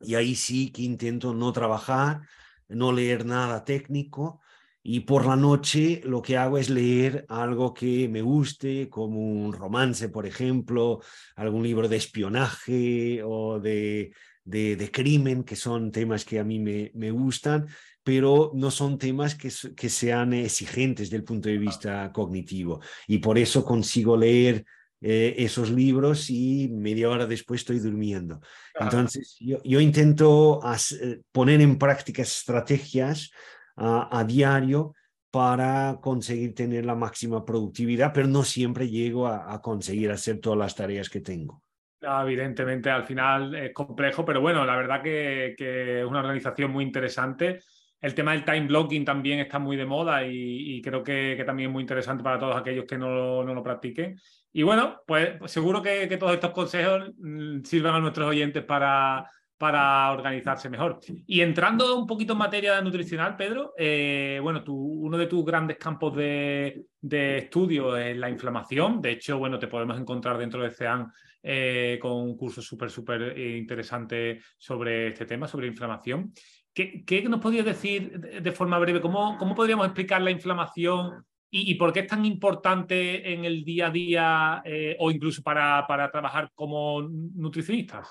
y 0.00 0.16
ahí 0.16 0.34
sí 0.34 0.72
que 0.72 0.82
intento 0.82 1.32
no 1.32 1.52
trabajar, 1.52 2.22
no 2.66 2.90
leer 2.90 3.24
nada 3.24 3.64
técnico 3.64 4.40
y 4.86 5.00
por 5.00 5.24
la 5.24 5.34
noche 5.34 6.02
lo 6.04 6.20
que 6.20 6.36
hago 6.36 6.58
es 6.58 6.68
leer 6.68 7.24
algo 7.30 7.72
que 7.72 8.06
me 8.06 8.20
guste, 8.20 8.90
como 8.90 9.18
un 9.18 9.54
romance, 9.54 10.10
por 10.10 10.26
ejemplo, 10.26 11.00
algún 11.36 11.62
libro 11.62 11.88
de 11.88 11.96
espionaje 11.96 13.22
o 13.24 13.58
de, 13.58 14.12
de, 14.44 14.90
crimen, 14.92 15.42
que 15.42 15.56
son 15.56 15.90
temas 15.90 16.26
que 16.26 16.38
a 16.38 16.44
mí 16.44 16.58
me, 16.58 16.90
me 16.94 17.10
gustan, 17.10 17.66
pero 18.02 18.52
no 18.54 18.70
son 18.70 18.98
temas 18.98 19.34
que, 19.34 19.50
que 19.74 19.88
sean 19.88 20.34
exigentes 20.34 21.06
desde 21.06 21.16
el 21.16 21.24
punto 21.24 21.48
de 21.48 21.56
vista 21.56 22.12
cognitivo. 22.12 22.80
Y 23.08 23.18
por 23.18 23.38
eso 23.38 23.64
consigo 23.64 24.18
leer 24.18 24.66
eh, 25.00 25.34
esos 25.38 25.70
libros 25.70 26.28
y 26.28 26.68
media 26.68 27.08
hora 27.08 27.26
después 27.26 27.62
estoy 27.62 27.78
durmiendo. 27.78 28.42
Entonces, 28.78 29.36
yo, 29.40 29.62
yo 29.64 29.80
intento 29.80 30.60
eh, 31.00 31.20
poner 31.32 31.62
en 31.62 31.78
práctica 31.78 32.20
estrategias 32.20 33.30
a, 33.76 34.24
diario 34.26 34.94
para 35.30 35.98
conseguir 36.00 36.54
tener 36.54 36.86
la 36.86 36.94
máxima 36.94 37.44
productividad, 37.44 38.12
pero 38.12 38.28
no 38.28 38.44
siempre 38.44 38.88
llego 38.88 39.26
a, 39.26 39.60
conseguir 39.60 40.10
hacer 40.10 40.40
todas 40.40 40.58
las 40.58 40.74
tareas 40.74 41.08
que 41.08 41.20
tengo. 41.20 41.62
evidentemente, 42.00 42.90
al 42.90 43.04
final 43.04 43.54
es 43.54 43.72
complejo, 43.72 44.24
pero 44.24 44.40
bueno, 44.40 44.64
la 44.64 44.76
verdad 44.76 45.02
que, 45.02 45.54
es 45.58 46.04
una 46.04 46.20
organización 46.20 46.70
muy 46.70 46.84
interesante. 46.84 47.60
El 48.00 48.14
tema 48.14 48.32
del 48.32 48.44
time 48.44 48.66
blocking 48.66 49.04
también 49.04 49.40
está 49.40 49.58
muy 49.58 49.76
de 49.76 49.86
moda 49.86 50.26
y, 50.26 50.80
creo 50.82 51.02
que, 51.02 51.42
también 51.44 51.70
es 51.70 51.72
muy 51.72 51.80
interesante 51.80 52.22
para 52.22 52.38
todos 52.38 52.56
aquellos 52.56 52.84
que 52.84 52.98
no, 52.98 53.42
no 53.42 53.54
lo 53.54 53.62
practiquen. 53.62 54.16
Y 54.52 54.62
bueno, 54.62 55.02
pues, 55.04 55.36
pues 55.38 55.50
seguro 55.50 55.82
que, 55.82 56.06
todos 56.16 56.34
estos 56.34 56.52
consejos 56.52 57.10
mm, 57.18 57.64
sirvan 57.64 57.96
a 57.96 58.00
nuestros 58.00 58.28
oyentes 58.28 58.62
para, 58.62 59.28
para 59.64 60.12
organizarse 60.12 60.68
mejor. 60.68 61.00
Y 61.26 61.40
entrando 61.40 61.98
un 61.98 62.06
poquito 62.06 62.34
en 62.34 62.38
materia 62.38 62.82
nutricional, 62.82 63.34
Pedro, 63.34 63.72
eh, 63.78 64.38
bueno, 64.42 64.62
uno 64.66 65.16
de 65.16 65.26
tus 65.26 65.42
grandes 65.42 65.78
campos 65.78 66.14
de, 66.14 66.84
estudio 67.00 67.96
es 67.96 68.14
la 68.14 68.28
inflamación. 68.28 69.00
De 69.00 69.12
hecho, 69.12 69.38
bueno, 69.38 69.58
te 69.58 69.68
podemos 69.68 69.98
encontrar 69.98 70.36
dentro 70.36 70.62
de 70.62 70.70
CEAN 70.70 71.10
eh, 71.42 71.98
con 71.98 72.12
un 72.12 72.36
curso 72.36 72.60
súper, 72.60 72.90
súper 72.90 73.38
interesante 73.38 74.42
sobre 74.58 75.08
este 75.08 75.24
tema, 75.24 75.48
sobre 75.48 75.66
inflamación. 75.66 76.34
¿Qué, 76.74 77.24
nos 77.26 77.40
podrías 77.40 77.64
decir 77.64 78.20
de 78.20 78.52
forma 78.52 78.78
breve? 78.78 79.00
¿Cómo, 79.00 79.38
cómo 79.38 79.54
podríamos 79.54 79.86
explicar 79.86 80.20
la 80.20 80.30
inflamación 80.30 81.24
y, 81.50 81.74
por 81.76 81.90
qué 81.90 82.00
es 82.00 82.06
tan 82.06 82.26
importante 82.26 83.32
en 83.32 83.46
el 83.46 83.64
día 83.64 83.86
a 83.86 83.90
día 83.90 84.62
eh, 84.62 84.94
o 84.98 85.10
incluso 85.10 85.42
para, 85.42 85.86
para 85.86 86.10
trabajar 86.10 86.50
como 86.54 87.00
nutricionistas? 87.00 88.08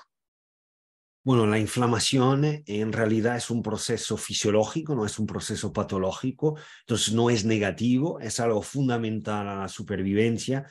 Bueno, 1.26 1.46
la 1.46 1.58
inflamación 1.58 2.44
eh, 2.44 2.64
en 2.66 2.92
realidad 2.92 3.36
es 3.38 3.48
un 3.48 3.62
proceso 3.62 4.18
fisiológico, 4.18 4.94
no 4.94 5.06
es 5.06 5.18
un 5.18 5.26
proceso 5.26 5.72
patológico, 5.72 6.58
entonces 6.80 7.14
no 7.14 7.30
es 7.30 7.46
negativo, 7.46 8.20
es 8.20 8.40
algo 8.40 8.60
fundamental 8.60 9.48
a 9.48 9.60
la 9.60 9.68
supervivencia, 9.68 10.66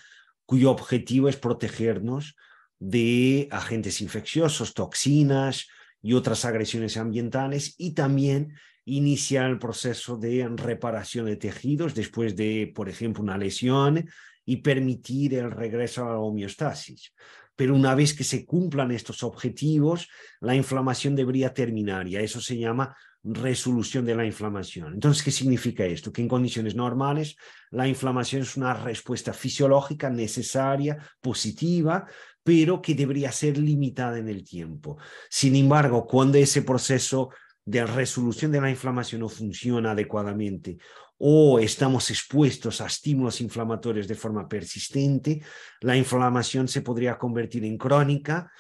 cuyo 0.46 0.70
objetivo 0.70 1.28
es 1.28 1.38
protegernos 1.38 2.36
de 2.78 3.48
agentes 3.50 4.00
infecciosos, 4.02 4.76
toxinas 4.76 5.70
y 6.04 6.14
otras 6.14 6.46
agresiones 6.46 6.98
ambientales 6.98 7.74
y 7.80 7.96
también 7.96 8.54
iniciar 8.86 9.50
el 9.50 9.58
proceso 9.58 10.18
de 10.18 10.48
reparación 10.56 11.26
de 11.26 11.38
tejidos 11.38 11.96
después 11.96 12.36
de, 12.36 12.72
por 12.76 12.90
ejemplo, 12.90 13.24
una 13.24 13.40
lesión 13.40 14.08
y 14.46 14.58
permitir 14.58 15.34
el 15.34 15.50
regreso 15.50 16.06
a 16.06 16.10
la 16.10 16.20
homeostasis 16.20 17.12
pero 17.56 17.76
una 17.76 17.96
vez 17.96 18.14
que 18.14 18.24
se 18.24 18.46
cumplan 18.46 18.92
estos 18.92 19.24
objetivos, 19.24 20.08
la 20.40 20.56
inflamación 20.56 21.16
debería 21.16 21.54
terminar 21.54 22.08
y 22.08 22.16
a 22.16 22.22
eso 22.22 22.42
se 22.42 22.58
llama 22.58 22.96
resolución 23.24 24.06
de 24.06 24.16
la 24.16 24.26
inflamación. 24.26 24.94
Entonces, 24.96 25.24
¿qué 25.24 25.32
significa 25.32 25.86
esto? 25.86 26.12
Que 26.12 26.22
en 26.22 26.28
condiciones 26.28 26.76
normales 26.76 27.38
la 27.72 27.88
inflamación 27.88 28.42
es 28.42 28.58
una 28.58 28.74
respuesta 28.74 29.34
fisiológica 29.34 30.10
necesaria, 30.10 30.98
positiva, 31.22 32.06
pero 32.44 32.82
que 32.82 32.96
debería 32.96 33.32
ser 33.32 33.58
limitada 33.58 34.20
en 34.20 34.28
el 34.28 34.44
tiempo. 34.44 34.98
Sin 35.30 35.56
embargo, 35.56 36.06
cuando 36.06 36.38
ese 36.38 36.64
proceso 36.64 37.30
de 37.66 37.86
resolución 37.86 38.52
de 38.52 38.60
la 38.60 38.70
inflamación 38.70 39.22
no 39.22 39.30
funciona 39.30 39.92
adecuadamente 39.92 40.78
o 41.18 41.60
estamos 41.60 42.10
expuestos 42.10 42.82
a 42.82 42.88
estímulos 42.88 43.42
inflamatorios 43.42 44.08
de 44.08 44.16
forma 44.16 44.48
persistente, 44.48 45.42
la 45.82 45.96
inflamación 45.96 46.68
se 46.68 46.82
podría 46.82 47.18
convertir 47.18 47.64
en 47.66 47.78
crónica, 47.78 48.52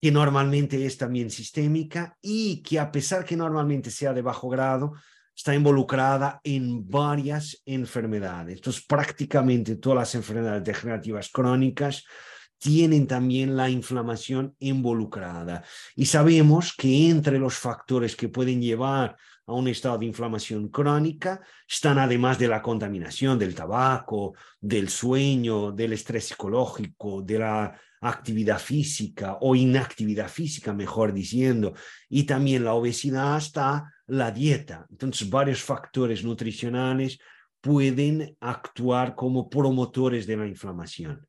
que 0.00 0.10
normalmente 0.10 0.84
es 0.84 0.98
también 0.98 1.30
sistémica 1.30 2.16
y 2.20 2.62
que 2.62 2.80
a 2.80 2.90
pesar 2.90 3.24
que 3.24 3.36
normalmente 3.36 3.90
sea 3.90 4.12
de 4.12 4.22
bajo 4.22 4.48
grado, 4.48 4.94
está 5.34 5.54
involucrada 5.54 6.40
en 6.44 6.88
varias 6.88 7.62
enfermedades. 7.64 8.56
Entonces, 8.56 8.84
prácticamente 8.86 9.76
todas 9.76 9.98
las 9.98 10.14
enfermedades 10.14 10.64
degenerativas 10.64 11.30
crónicas 11.30 12.04
tienen 12.58 13.06
también 13.06 13.56
la 13.56 13.68
inflamación 13.70 14.54
involucrada. 14.60 15.64
Y 15.96 16.06
sabemos 16.06 16.74
que 16.76 17.08
entre 17.08 17.38
los 17.38 17.54
factores 17.54 18.14
que 18.14 18.28
pueden 18.28 18.60
llevar 18.62 19.16
a 19.46 19.52
un 19.52 19.68
estado 19.68 19.98
de 19.98 20.06
inflamación 20.06 20.68
crónica 20.68 21.40
están 21.68 21.98
además 21.98 22.38
de 22.38 22.48
la 22.48 22.62
contaminación, 22.62 23.38
del 23.38 23.54
tabaco, 23.54 24.34
del 24.60 24.88
sueño, 24.88 25.72
del 25.72 25.94
estrés 25.94 26.28
psicológico, 26.28 27.22
de 27.22 27.38
la 27.38 27.80
actividad 28.00 28.58
física 28.58 29.38
o 29.40 29.54
inactividad 29.54 30.28
física, 30.28 30.72
mejor 30.72 31.12
diciendo, 31.12 31.72
y 32.08 32.24
también 32.24 32.64
la 32.64 32.74
obesidad 32.74 33.36
hasta 33.36 33.92
la 34.06 34.30
dieta. 34.30 34.86
Entonces, 34.90 35.30
varios 35.30 35.62
factores 35.62 36.24
nutricionales 36.24 37.18
pueden 37.60 38.36
actuar 38.40 39.14
como 39.14 39.48
promotores 39.48 40.26
de 40.26 40.36
la 40.36 40.46
inflamación. 40.46 41.26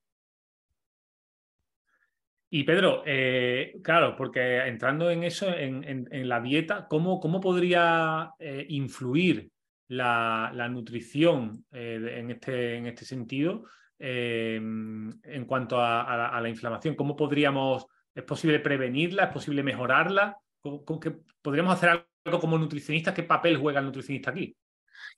Y 2.55 2.65
Pedro, 2.65 3.01
eh, 3.03 3.79
claro, 3.83 4.15
porque 4.15 4.59
entrando 4.67 5.09
en 5.09 5.23
eso, 5.23 5.49
en, 5.49 6.29
la 6.29 6.39
dieta, 6.39 6.87
¿cómo, 6.87 7.19
cómo 7.19 7.41
podría 7.41 8.29
eh, 8.37 8.67
influir 8.69 9.49
la, 9.87 10.51
nutrición 10.69 11.65
eh, 11.71 12.17
en, 12.19 12.29
este, 12.29 12.75
en 12.75 12.85
este 12.85 13.05
sentido 13.05 13.63
en 13.97 15.45
cuanto 15.47 15.81
a, 15.81 16.39
la, 16.39 16.47
inflamación? 16.47 16.93
¿Cómo 16.93 17.15
podríamos, 17.15 17.87
es 18.13 18.23
posible 18.23 18.59
prevenirla, 18.59 19.23
es 19.23 19.33
posible 19.33 19.63
mejorarla? 19.63 20.37
¿Podríamos 21.41 21.73
hacer 21.73 22.05
algo 22.23 22.39
como 22.39 22.59
nutricionista? 22.59 23.15
¿Qué 23.15 23.23
papel 23.23 23.57
juega 23.57 23.79
el 23.79 23.87
nutricionista 23.87 24.29
aquí? 24.29 24.55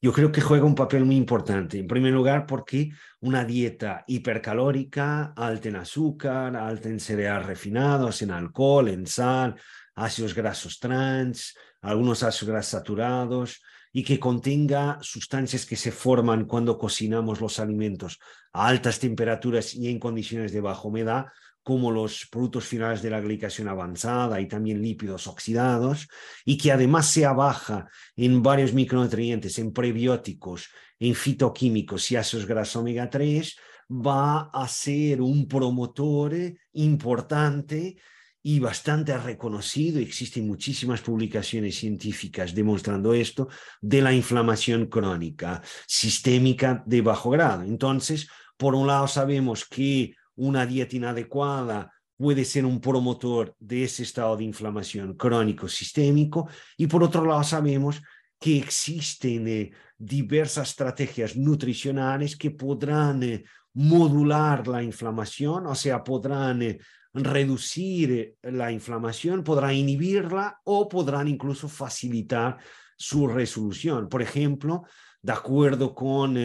Yo 0.02 0.12
creo 0.14 0.32
que 0.32 0.42
juega 0.42 0.66
un 0.66 0.76
papel 0.76 1.06
muy 1.06 1.16
importante. 1.16 1.80
En 1.80 1.88
primer 1.88 2.14
lugar, 2.14 2.46
porque 2.46 2.92
una 3.22 3.44
dieta 3.44 4.04
hipercalórica, 4.08 5.34
alta 5.36 5.70
en 5.70 5.78
azúcar, 5.78 6.56
alta 6.56 6.90
en 6.90 7.00
cereales 7.00 7.48
refinados, 7.48 8.22
en 8.22 8.32
alcohol, 8.32 8.90
en 8.90 9.08
sal, 9.08 9.56
ácidos 9.96 10.36
grasos 10.36 10.80
trans, 10.80 11.56
algunos 11.82 12.24
ácidos 12.24 12.50
grasos 12.50 12.72
saturados, 12.72 13.62
y 13.92 14.04
que 14.04 14.20
contenga 14.20 15.00
sustancias 15.02 15.66
que 15.66 15.78
se 15.78 15.90
forman 15.90 16.44
cuando 16.46 16.78
cocinamos 16.78 17.40
los 17.40 17.60
alimentos 17.60 18.20
a 18.52 18.68
altas 18.68 19.00
temperaturas 19.00 19.74
y 19.74 19.90
en 19.90 20.00
condiciones 20.00 20.52
de 20.52 20.60
baja 20.60 20.86
humedad, 20.86 21.28
como 21.66 21.90
los 21.90 22.28
productos 22.28 22.66
finales 22.66 23.02
de 23.02 23.10
la 23.10 23.20
glicación 23.20 23.68
avanzada 23.68 24.40
y 24.40 24.48
también 24.48 24.84
lípidos 24.84 25.26
oxidados, 25.26 26.08
y 26.46 26.60
que 26.60 26.72
además 26.72 27.08
sea 27.08 27.34
baja 27.34 27.90
en 28.16 28.44
varios 28.44 28.72
micronutrientes, 28.72 29.58
en 29.58 29.74
prebióticos, 29.74 30.70
en 31.00 31.16
fitoquímicos 31.16 32.12
y 32.12 32.18
ácidos 32.18 32.46
grasos 32.46 32.76
omega 32.76 33.10
3, 33.10 33.56
va 33.90 34.52
a 34.54 34.68
ser 34.68 35.24
un 35.24 35.48
promotor 35.48 36.36
importante 36.74 37.98
y 38.44 38.60
bastante 38.60 39.18
reconocido, 39.18 40.00
existen 40.00 40.46
muchísimas 40.46 41.02
publicaciones 41.02 41.80
científicas 41.80 42.54
demostrando 42.54 43.16
esto, 43.16 43.48
de 43.82 44.04
la 44.04 44.14
inflamación 44.14 44.86
crónica 44.86 45.64
sistémica 45.88 46.84
de 46.86 47.02
bajo 47.02 47.32
grado. 47.32 47.64
Entonces, 47.64 48.28
por 48.56 48.76
un 48.76 48.86
lado 48.86 49.08
sabemos 49.08 49.66
que 49.66 50.14
una 50.36 50.66
dieta 50.66 50.96
inadecuada 50.96 51.92
puede 52.18 52.46
ser 52.46 52.66
un 52.66 52.80
promotor 52.80 53.56
de 53.60 53.84
ese 53.84 54.04
estado 54.04 54.38
de 54.38 54.46
inflamación 54.46 55.16
crónico 55.16 55.68
sistémico 55.68 56.48
y 56.78 56.88
por 56.88 57.04
otro 57.04 57.26
lado 57.26 57.44
sabemos 57.44 58.02
que 58.40 58.58
existen 58.58 59.48
eh, 59.48 59.72
diversas 59.98 60.70
estrategias 60.70 61.36
nutricionales 61.36 62.36
que 62.36 62.52
podrán 62.52 63.24
eh, 63.24 63.44
modular 63.74 64.68
la 64.68 64.84
inflamación, 64.84 65.68
o 65.68 65.76
sea, 65.76 66.04
podrán 66.04 66.62
eh, 66.62 66.80
reducir 67.14 68.36
la 68.44 68.72
inflamación, 68.72 69.44
podrán 69.44 69.74
inhibirla 69.74 70.60
o 70.66 70.88
podrán 70.88 71.28
incluso 71.28 71.68
facilitar 71.68 72.58
su 72.98 73.28
resolución. 73.28 74.08
Por 74.08 74.22
ejemplo, 74.22 74.84
de 75.22 75.32
acuerdo 75.32 75.94
con 75.96 76.38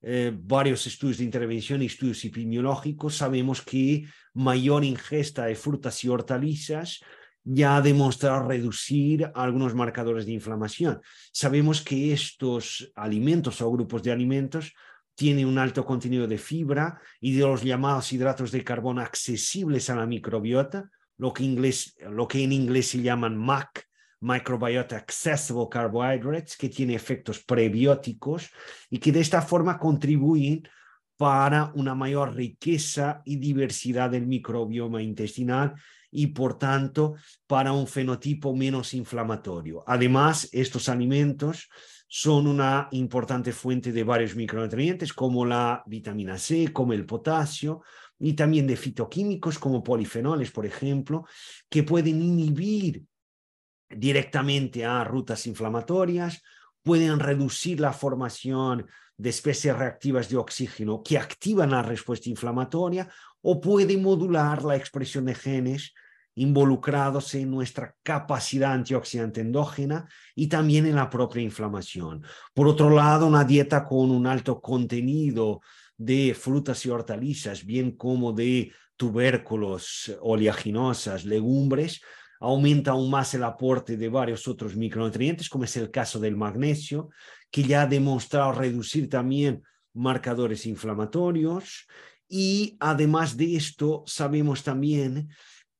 eh, 0.00 0.32
varios 0.34 0.86
estudios 0.86 1.18
de 1.18 1.24
intervención 1.24 1.82
y 1.82 1.86
estudios 1.86 2.24
epidemiológicos, 2.24 3.16
sabemos 3.16 3.62
que 3.62 4.04
mayor 4.34 4.84
ingesta 4.84 5.46
de 5.46 5.54
frutas 5.54 6.04
y 6.04 6.08
hortalizas 6.08 7.00
ya 7.42 7.76
ha 7.76 7.80
demostrado 7.80 8.46
reducir 8.46 9.30
algunos 9.34 9.74
marcadores 9.74 10.26
de 10.26 10.32
inflamación. 10.32 11.00
Sabemos 11.32 11.82
que 11.82 12.12
estos 12.12 12.92
alimentos 12.94 13.60
o 13.62 13.70
grupos 13.72 14.02
de 14.02 14.12
alimentos 14.12 14.74
tienen 15.14 15.46
un 15.46 15.58
alto 15.58 15.84
contenido 15.84 16.28
de 16.28 16.38
fibra 16.38 17.00
y 17.20 17.32
de 17.32 17.44
los 17.44 17.62
llamados 17.62 18.12
hidratos 18.12 18.52
de 18.52 18.62
carbono 18.62 19.00
accesibles 19.00 19.90
a 19.90 19.96
la 19.96 20.06
microbiota, 20.06 20.90
lo 21.16 21.32
que, 21.32 21.42
inglés, 21.42 21.96
lo 22.08 22.28
que 22.28 22.44
en 22.44 22.52
inglés 22.52 22.88
se 22.90 23.02
llaman 23.02 23.36
MAC, 23.36 23.87
Microbiota 24.20 24.96
Accessible 24.96 25.68
Carbohydrates, 25.70 26.56
que 26.56 26.68
tiene 26.68 26.94
efectos 26.94 27.42
prebióticos 27.44 28.50
y 28.90 28.98
que 28.98 29.12
de 29.12 29.20
esta 29.20 29.42
forma 29.42 29.78
contribuyen 29.78 30.68
para 31.16 31.72
una 31.74 31.94
mayor 31.94 32.34
riqueza 32.34 33.22
y 33.24 33.36
diversidad 33.36 34.10
del 34.10 34.26
microbioma 34.26 35.02
intestinal 35.02 35.74
y 36.10 36.28
por 36.28 36.58
tanto 36.58 37.16
para 37.46 37.72
un 37.72 37.86
fenotipo 37.86 38.54
menos 38.54 38.94
inflamatorio. 38.94 39.82
Además, 39.86 40.48
estos 40.52 40.88
alimentos 40.88 41.68
son 42.06 42.46
una 42.46 42.88
importante 42.92 43.52
fuente 43.52 43.92
de 43.92 44.04
varios 44.04 44.34
micronutrientes 44.34 45.12
como 45.12 45.44
la 45.44 45.82
vitamina 45.86 46.38
C, 46.38 46.72
como 46.72 46.94
el 46.94 47.04
potasio 47.04 47.82
y 48.18 48.32
también 48.32 48.66
de 48.66 48.76
fitoquímicos 48.76 49.58
como 49.58 49.82
polifenoles, 49.82 50.50
por 50.50 50.64
ejemplo, 50.64 51.26
que 51.68 51.82
pueden 51.82 52.22
inhibir 52.22 53.04
directamente 53.90 54.84
a 54.84 55.04
rutas 55.04 55.46
inflamatorias, 55.46 56.42
pueden 56.82 57.18
reducir 57.18 57.80
la 57.80 57.92
formación 57.92 58.86
de 59.16 59.30
especies 59.30 59.76
reactivas 59.76 60.28
de 60.28 60.36
oxígeno 60.36 61.02
que 61.02 61.18
activan 61.18 61.70
la 61.70 61.82
respuesta 61.82 62.30
inflamatoria 62.30 63.08
o 63.42 63.60
pueden 63.60 64.02
modular 64.02 64.62
la 64.62 64.76
expresión 64.76 65.24
de 65.26 65.34
genes 65.34 65.92
involucrados 66.34 67.34
en 67.34 67.50
nuestra 67.50 67.96
capacidad 68.04 68.72
antioxidante 68.72 69.40
endógena 69.40 70.08
y 70.36 70.46
también 70.46 70.86
en 70.86 70.94
la 70.94 71.10
propia 71.10 71.42
inflamación. 71.42 72.22
Por 72.54 72.68
otro 72.68 72.90
lado, 72.90 73.26
una 73.26 73.44
dieta 73.44 73.84
con 73.84 74.12
un 74.12 74.24
alto 74.24 74.60
contenido 74.60 75.60
de 75.96 76.36
frutas 76.38 76.86
y 76.86 76.90
hortalizas, 76.90 77.64
bien 77.64 77.96
como 77.96 78.32
de 78.32 78.72
tubérculos, 78.96 80.16
oleaginosas, 80.20 81.24
legumbres, 81.24 82.00
aumenta 82.40 82.92
aún 82.92 83.10
más 83.10 83.34
el 83.34 83.44
aporte 83.44 83.96
de 83.96 84.08
varios 84.08 84.46
otros 84.48 84.76
micronutrientes, 84.76 85.48
como 85.48 85.64
es 85.64 85.76
el 85.76 85.90
caso 85.90 86.18
del 86.20 86.36
magnesio, 86.36 87.10
que 87.50 87.62
ya 87.62 87.82
ha 87.82 87.86
demostrado 87.86 88.52
reducir 88.52 89.08
también 89.08 89.62
marcadores 89.94 90.66
inflamatorios. 90.66 91.86
Y 92.28 92.76
además 92.80 93.36
de 93.36 93.56
esto, 93.56 94.04
sabemos 94.06 94.62
también 94.62 95.28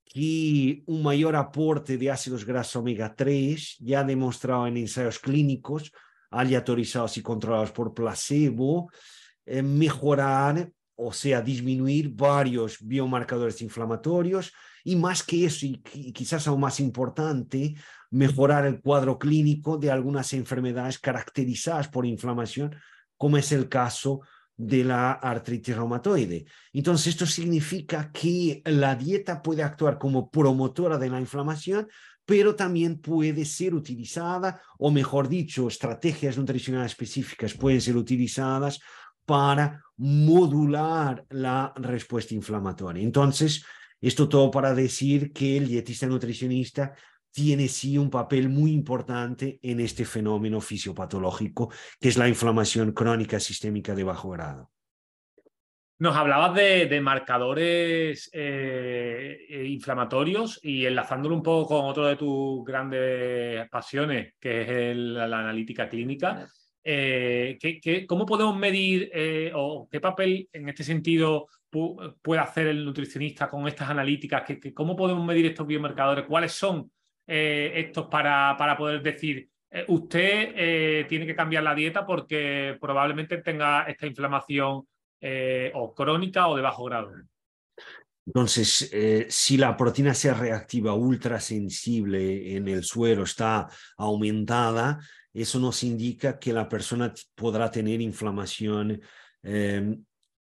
que 0.05 0.83
un 0.87 1.03
mayor 1.03 1.37
aporte 1.37 1.99
de 1.99 2.11
ácidos 2.11 2.45
grasos 2.45 2.77
omega 2.77 3.15
3 3.15 3.77
ya 3.81 4.03
demostrado 4.03 4.67
en 4.67 4.79
ensayos 4.79 5.19
clínicos 5.19 5.93
aleatorizados 6.31 7.17
y 7.17 7.23
controlados 7.23 7.73
por 7.73 7.95
placebo, 7.95 8.91
eh, 9.47 9.63
mejorar, 9.63 10.71
o 10.95 11.13
sea, 11.13 11.41
disminuir 11.41 12.11
varios 12.11 12.79
biomarcadores 12.81 13.63
inflamatorios 13.63 14.53
y 14.89 14.97
más 14.97 15.23
que 15.23 15.45
eso, 15.45 15.67
y 15.67 15.83
quizás 16.13 16.49
aún 16.49 16.61
más 16.61 16.81
importante, 16.81 17.75
mejorar 18.11 18.65
el 18.65 18.81
cuadro 18.81 19.19
clínico 19.19 19.77
de 19.77 19.91
algunas 19.91 20.33
enfermedades 20.33 20.99
caracterizadas 20.99 21.89
por 21.89 22.07
inflamación, 22.07 22.75
como 23.19 23.37
es 23.37 23.53
el 23.53 23.69
caso 23.69 24.23
de 24.57 24.85
la 24.85 25.13
artritis 25.13 25.77
reumatoide. 25.77 26.47
Entonces, 26.73 27.09
esto 27.09 27.27
significa 27.27 28.11
que 28.11 28.63
la 28.65 28.97
dieta 28.97 29.43
puede 29.43 29.63
actuar 29.63 29.99
como 29.99 30.31
promotora 30.31 30.97
de 30.97 31.11
la 31.11 31.21
inflamación, 31.21 31.87
pero 32.25 32.55
también 32.55 32.99
puede 32.99 33.45
ser 33.45 33.75
utilizada, 33.75 34.63
o 34.79 34.91
mejor 34.91 35.29
dicho, 35.29 35.69
estrategias 35.69 36.39
nutricionales 36.39 36.93
específicas 36.93 37.53
pueden 37.53 37.83
ser 37.83 37.95
utilizadas 37.95 38.81
para 39.27 39.83
modular 39.99 41.27
la 41.29 41.75
respuesta 41.77 42.35
inflamatoria. 42.35 43.03
Entonces, 43.03 43.63
esto 44.01 44.29
todo 44.29 44.51
para 44.51 44.75
decir 44.75 45.33
que 45.33 45.57
el 45.57 45.69
dietista 45.69 46.07
nutricionista 46.07 46.95
tiene 47.31 47.69
sí 47.69 47.99
un 47.99 48.11
papel 48.11 48.49
muy 48.49 48.73
importante 48.73 49.59
en 49.63 49.81
este 49.81 50.05
fenómeno 50.05 50.61
fisiopatológico, 50.61 51.73
que 52.01 52.09
es 52.09 52.17
la 52.17 52.29
inflamación 52.29 52.93
crónica 52.93 53.39
sistémica 53.39 53.95
de 53.95 54.05
bajo 54.05 54.31
grado. 54.31 54.71
Nos 56.01 56.17
hablabas 56.17 56.55
de, 56.55 57.01
marcadores 57.01 58.31
eh, 58.33 59.37
eh, 59.49 59.65
inflamatorios 59.67 60.61
y 60.63 60.87
enlazándolo 60.87 61.35
un 61.35 61.43
poco 61.43 61.77
con 61.77 61.87
otro 61.87 62.07
de 62.07 62.15
tus 62.15 62.65
grandes 62.65 63.69
pasiones, 63.69 64.35
que 64.39 64.91
es 64.93 64.97
la 64.97 65.25
analítica 65.25 65.89
clínica. 65.89 66.47
Eh, 66.91 67.59
cómo 68.09 68.25
podemos 68.25 68.57
medir 68.57 69.11
o 69.55 69.89
qué 69.91 70.01
papel 70.01 70.49
en 70.53 70.69
este 70.69 70.85
sentido 70.85 71.49
puede 72.23 72.41
hacer 72.41 72.69
el 72.69 72.85
nutricionista 72.85 73.51
con 73.51 73.69
estas 73.69 73.91
analíticas? 73.91 74.45
¿Cómo 74.75 74.97
podemos 74.97 75.25
medir 75.27 75.47
estos 75.47 75.67
biomarcadores? 75.67 76.25
¿Cuáles 76.25 76.53
son 76.53 76.91
eh, 77.31 77.73
estos 77.75 78.07
para, 78.07 78.57
poder 78.79 79.03
decir, 79.03 79.51
eh, 79.71 79.85
usted 79.89 80.53
eh, 80.57 81.07
tiene 81.07 81.27
que 81.27 81.37
cambiar 81.37 81.63
la 81.63 81.75
dieta 81.75 82.07
porque 82.07 82.79
probablemente 82.81 83.37
tenga 83.43 83.83
esta 83.83 84.07
inflamación 84.07 84.89
o 85.75 85.95
crónica 85.95 86.47
o 86.47 86.57
de 86.57 86.63
bajo 86.63 86.85
grado. 86.85 87.13
Entonces, 88.25 88.89
si 89.29 89.57
la 89.57 89.77
proteína 89.77 90.15
C 90.15 90.33
reactiva 90.33 90.95
ultrasensible 90.95 92.55
en 92.55 92.69
el 92.69 92.85
suero 92.85 93.25
está 93.25 93.69
aumentada, 93.97 95.01
eso 95.33 95.59
nos 95.59 95.83
indica 95.83 96.39
que 96.39 96.53
la 96.53 96.69
persona 96.69 97.13
podrá 97.35 97.71
tener 97.71 98.01
inflamación 98.01 99.01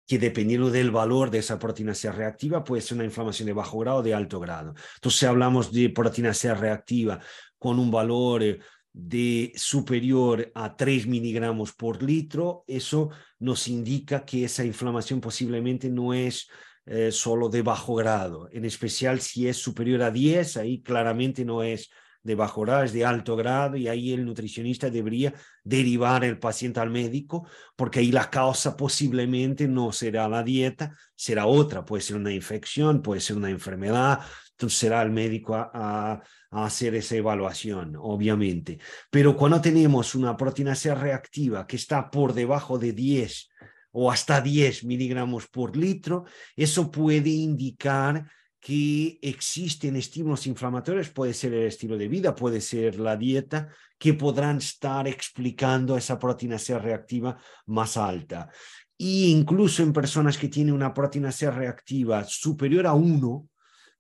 que 0.07 0.19
dependiendo 0.19 0.71
del 0.71 0.91
valor 0.91 1.31
de 1.31 1.39
esa 1.39 1.59
proteína 1.59 1.95
C 1.95 2.11
reactiva 2.13 2.63
puede 2.63 2.83
ser 2.83 2.97
una 2.97 3.05
inflamación 3.05 3.47
de 3.47 3.53
bajo 3.53 3.79
grado 3.79 3.99
o 3.99 4.03
de 4.03 4.15
alto 4.15 4.39
grado. 4.39 4.75
Entonces, 4.95 5.19
si 5.19 5.27
hablamos 5.27 5.73
de 5.73 5.91
proteína 5.91 6.33
C 6.33 6.55
reactiva 6.55 7.19
con 7.59 7.79
un 7.79 7.91
valor 7.91 8.43
eh, 8.43 8.61
de 8.93 9.53
superior 9.57 10.51
a 10.55 10.77
3 10.77 11.07
miligramos 11.07 11.73
por 11.73 12.03
litro, 12.03 12.65
eso 12.67 13.11
nos 13.41 13.69
indica 13.69 14.25
que 14.25 14.45
esa 14.45 14.65
inflamación 14.65 15.21
posiblemente 15.21 15.91
no 15.91 16.15
es 16.15 16.49
eh, 16.87 17.11
solo 17.11 17.49
de 17.49 17.63
bajo 17.63 17.97
grado, 17.97 18.49
en 18.53 18.65
especial 18.65 19.21
si 19.21 19.49
es 19.49 19.57
superior 19.57 20.03
a 20.03 20.11
10, 20.13 20.57
ahí 20.57 20.83
claramente 20.83 21.45
no 21.45 21.65
es 21.65 21.91
de 22.27 22.35
bajo 22.35 22.63
grado, 22.63 22.83
es 22.83 22.93
de 22.93 23.05
alto 23.05 23.37
grado 23.37 23.77
y 23.77 23.87
ahí 23.87 24.13
el 24.13 24.25
nutricionista 24.25 24.91
debería 24.91 25.33
derivar 25.63 26.25
el 26.25 26.39
paciente 26.39 26.81
al 26.81 26.91
médico 26.91 27.49
porque 27.77 28.01
ahí 28.01 28.11
la 28.11 28.29
causa 28.29 28.77
posiblemente 28.77 29.69
no 29.69 29.93
será 29.93 30.29
la 30.29 30.43
dieta, 30.43 30.97
será 31.15 31.47
otra, 31.47 31.85
puede 31.85 32.03
ser 32.03 32.17
una 32.17 32.33
infección, 32.33 33.01
puede 33.01 33.21
ser 33.21 33.37
una 33.37 33.49
enfermedad, 33.49 34.21
entonces 34.51 34.79
será 34.79 35.03
el 35.03 35.11
médico 35.11 35.55
a, 35.55 36.21
hacer 36.51 36.95
esa 36.95 37.17
evaluación, 37.17 37.97
obviamente. 37.99 38.79
Pero 39.11 39.37
cuando 39.37 39.61
tenemos 39.61 40.15
una 40.15 40.37
proteína 40.37 40.75
C 40.75 40.95
reactiva 40.95 41.67
que 41.67 41.77
está 41.77 42.11
por 42.11 42.33
debajo 42.33 42.79
de 42.79 42.93
10 42.93 43.49
o 43.93 44.11
hasta 44.11 44.41
10 44.41 44.85
miligramos 44.85 45.49
por 45.49 45.77
litro, 45.77 46.25
eso 46.57 46.91
puede 46.91 47.29
indicar 47.29 48.27
que 48.67 49.21
existen 49.23 49.95
estímulos 49.95 50.49
inflamatorios, 50.49 51.11
puede 51.11 51.33
ser 51.35 51.55
el 51.55 51.69
estilo 51.69 51.97
de 51.97 52.09
vida, 52.09 52.35
puede 52.35 52.61
ser 52.61 52.99
la 52.99 53.17
dieta, 53.17 53.69
que 53.97 54.15
podrán 54.15 54.57
estar 54.57 55.07
explicando 55.07 55.97
esa 55.97 56.19
proteína 56.19 56.59
C 56.59 56.77
reactiva 56.77 57.39
más 57.67 57.97
alta. 57.97 58.51
Y 58.99 59.31
incluso 59.31 59.85
en 59.85 59.93
personas 59.93 60.37
que 60.37 60.49
tienen 60.49 60.75
una 60.75 60.93
proteína 60.93 61.31
C 61.31 61.49
reactiva 61.49 62.25
superior 62.25 62.89
a 62.89 62.95
1, 62.95 63.49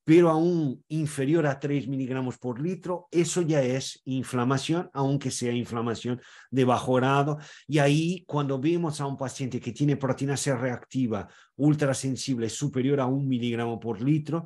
pero 0.07 0.31
aún 0.31 0.85
inferior 0.87 1.49
a 1.49 1.59
3 1.59 1.89
miligramos 1.89 2.39
por 2.39 2.61
litro, 2.61 3.09
eso 3.11 3.43
ya 3.43 3.61
es 3.61 4.03
inflamación, 4.05 4.89
aunque 4.95 5.33
sea 5.33 5.51
inflamación 5.51 6.21
de 6.49 6.65
bajo 6.65 6.95
grado. 6.95 7.39
Y 7.67 7.81
ahí, 7.81 8.23
cuando 8.25 8.61
vemos 8.61 9.01
a 9.01 9.07
un 9.07 9.17
paciente 9.17 9.59
que 9.59 9.73
tiene 9.73 9.97
proteína 9.97 10.37
C 10.37 10.55
reactiva 10.55 11.27
ultrasensible 11.57 12.49
superior 12.49 13.01
a 13.01 13.07
un 13.07 13.27
miligramo 13.27 13.81
por 13.81 14.01
litro, 14.01 14.45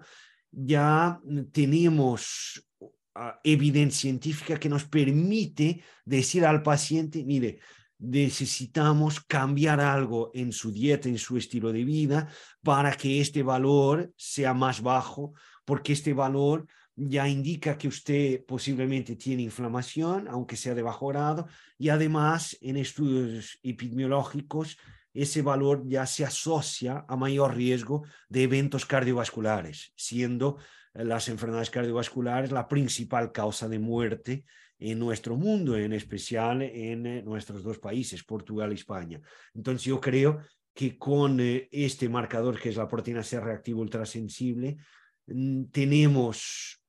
ya 0.51 1.21
tenemos 1.53 2.67
ah, 3.15 3.39
evidencia 3.45 4.01
científica 4.01 4.59
que 4.59 4.71
nos 4.71 4.85
permite 4.85 5.83
decir 6.07 6.47
al 6.47 6.63
paciente, 6.63 7.23
mire, 7.23 7.59
necesitamos 7.99 9.21
cambiar 9.21 9.79
algo 9.79 10.31
en 10.33 10.53
su 10.53 10.73
dieta, 10.73 11.11
en 11.11 11.19
su 11.19 11.37
estilo 11.37 11.71
de 11.71 11.85
vida, 11.85 12.29
para 12.63 12.97
que 12.97 13.21
este 13.21 13.43
valor 13.43 14.11
sea 14.17 14.55
más 14.55 14.81
bajo 14.81 15.35
porque 15.71 15.93
este 15.93 16.13
valor 16.13 16.67
ya 16.97 17.29
indica 17.29 17.79
que 17.79 17.87
usted 17.87 18.45
posiblemente 18.45 19.15
tiene 19.15 19.43
inflamación, 19.43 20.27
aunque 20.27 20.57
sea 20.57 20.75
de 20.75 20.83
bajo 20.83 21.07
grado, 21.07 21.47
y 21.79 21.91
además 21.91 22.59
en 22.61 22.77
estudios 22.77 23.57
epidemiológicos 23.63 24.79
ese 25.15 25.43
valor 25.43 25.85
ya 25.87 26.07
se 26.07 26.25
asocia 26.25 27.05
a 27.07 27.17
mayor 27.17 27.55
riesgo 27.55 28.03
de 28.29 28.43
eventos 28.43 28.85
cardiovasculares, 28.85 29.93
siendo 29.95 30.57
las 30.93 31.29
enfermedades 31.29 31.71
cardiovasculares 31.71 32.51
la 32.51 32.67
principal 32.67 33.31
causa 33.31 33.69
de 33.69 33.79
muerte 33.79 34.45
en 34.81 34.99
nuestro 34.99 35.37
mundo, 35.37 35.77
en 35.77 35.93
especial 35.93 36.63
en 36.63 37.07
eh, 37.07 37.23
nuestros 37.23 37.63
dos 37.63 37.79
países, 37.79 38.25
Portugal 38.25 38.73
y 38.73 38.75
España. 38.75 39.21
Entonces 39.55 39.85
yo 39.85 40.01
creo 40.01 40.41
que 40.75 40.99
con 40.99 41.39
eh, 41.39 41.69
este 41.71 42.09
marcador 42.09 42.59
que 42.59 42.71
es 42.71 42.77
la 42.77 42.89
proteína 42.89 43.23
C 43.23 43.39
reactiva 43.39 43.79
ultrasensible, 43.79 44.79
tenemos 45.71 46.81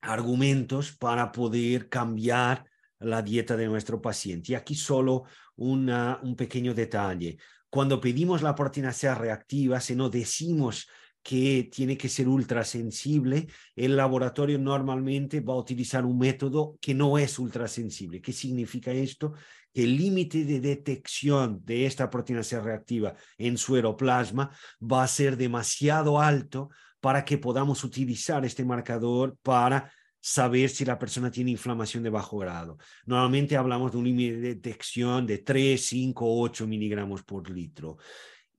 argumentos 0.00 0.92
para 0.92 1.30
poder 1.30 1.88
cambiar 1.88 2.64
la 2.98 3.22
dieta 3.22 3.56
de 3.56 3.66
nuestro 3.66 4.00
paciente. 4.00 4.52
Y 4.52 4.54
aquí 4.54 4.74
solo 4.74 5.24
una, 5.56 6.20
un 6.22 6.36
pequeño 6.36 6.74
detalle. 6.74 7.38
Cuando 7.68 8.00
pedimos 8.00 8.42
la 8.42 8.54
proteína 8.54 8.92
C 8.92 9.14
reactiva, 9.14 9.80
si 9.80 9.94
no 9.94 10.10
decimos 10.10 10.88
que 11.22 11.68
tiene 11.70 11.96
que 11.96 12.08
ser 12.08 12.28
ultrasensible, 12.28 13.46
el 13.76 13.96
laboratorio 13.96 14.58
normalmente 14.58 15.40
va 15.40 15.52
a 15.52 15.58
utilizar 15.58 16.04
un 16.04 16.18
método 16.18 16.78
que 16.80 16.94
no 16.94 17.18
es 17.18 17.38
ultrasensible. 17.38 18.22
¿Qué 18.22 18.32
significa 18.32 18.90
esto? 18.90 19.34
Que 19.72 19.84
el 19.84 19.96
límite 19.96 20.44
de 20.44 20.60
detección 20.60 21.60
de 21.64 21.86
esta 21.86 22.08
proteína 22.08 22.42
C 22.42 22.58
reactiva 22.60 23.14
en 23.38 23.58
suero 23.58 23.96
plasma 23.96 24.50
va 24.80 25.04
a 25.04 25.08
ser 25.08 25.36
demasiado 25.36 26.20
alto 26.20 26.70
para 27.00 27.24
que 27.24 27.38
podamos 27.38 27.84
utilizar 27.84 28.44
este 28.44 28.64
marcador 28.64 29.36
para 29.42 29.92
saber 30.20 30.68
si 30.68 30.84
la 30.84 30.98
persona 30.98 31.30
tiene 31.30 31.50
inflamación 31.52 32.02
de 32.02 32.10
bajo 32.10 32.38
grado. 32.38 32.76
Normalmente 33.06 33.56
hablamos 33.56 33.92
de 33.92 33.98
un 33.98 34.04
límite 34.04 34.36
de 34.36 34.54
detección 34.54 35.26
de 35.26 35.38
3, 35.38 35.80
5, 35.80 36.40
8 36.40 36.66
miligramos 36.66 37.22
por 37.22 37.48
litro. 37.50 37.96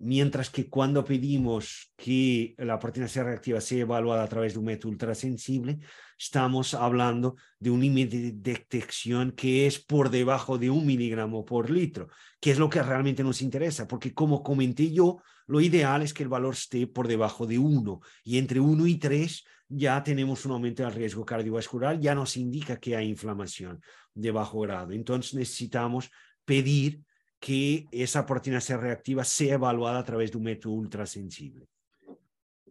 Mientras 0.02 0.50
que 0.50 0.68
cuando 0.68 1.06
pedimos 1.06 1.94
que 1.96 2.56
la 2.58 2.80
proteína 2.80 3.08
C 3.08 3.24
reactiva 3.24 3.62
sea 3.62 3.82
evaluada 3.82 4.24
a 4.24 4.28
través 4.28 4.54
de 4.54 4.60
un 4.60 4.66
método 4.66 4.92
ultrasensible, 4.92 5.80
estamos 6.18 6.74
hablando 6.74 7.36
de 7.60 7.70
un 7.70 7.82
límite 7.82 8.18
de 8.18 8.32
detección 8.32 9.32
que 9.32 9.68
es 9.68 9.80
por 9.80 10.10
debajo 10.10 10.58
de 10.58 10.70
un 10.70 10.86
miligramo 10.86 11.46
por 11.46 11.70
litro, 11.70 12.10
que 12.40 12.52
es 12.52 12.60
lo 12.60 12.70
que 12.70 12.82
realmente 12.82 13.24
nos 13.24 13.42
interesa, 13.42 13.88
porque 13.88 14.14
como 14.14 14.42
comenté 14.42 14.92
yo, 14.92 15.22
lo 15.48 15.62
ideal 15.62 16.02
es 16.02 16.14
que 16.14 16.24
el 16.24 16.30
valor 16.30 16.54
esté 16.54 16.88
por 16.88 17.08
debajo 17.08 17.46
de 17.46 17.60
1 17.60 18.00
y 18.24 18.38
entre 18.38 18.60
1 18.60 18.88
y 18.88 18.98
3 18.98 19.44
ya 19.70 20.04
tenemos 20.04 20.46
un 20.46 20.52
aumento 20.52 20.84
del 20.84 20.94
riesgo 20.94 21.24
cardiovascular, 21.24 22.00
ya 22.00 22.14
nos 22.14 22.36
indica 22.38 22.78
que 22.78 22.96
hay 22.96 23.08
inflamación 23.08 23.82
de 24.14 24.32
bajo 24.32 24.60
grado. 24.62 24.92
Entonces 24.92 25.34
necesitamos 25.34 26.10
pedir 26.44 27.02
que 27.42 27.88
esa 27.92 28.24
proteína 28.24 28.62
C 28.62 28.78
reactiva 28.78 29.24
sea 29.24 29.56
evaluada 29.56 30.00
a 30.00 30.04
través 30.04 30.32
de 30.32 30.38
un 30.38 30.44
método 30.44 30.74
ultrasensible. 30.74 31.66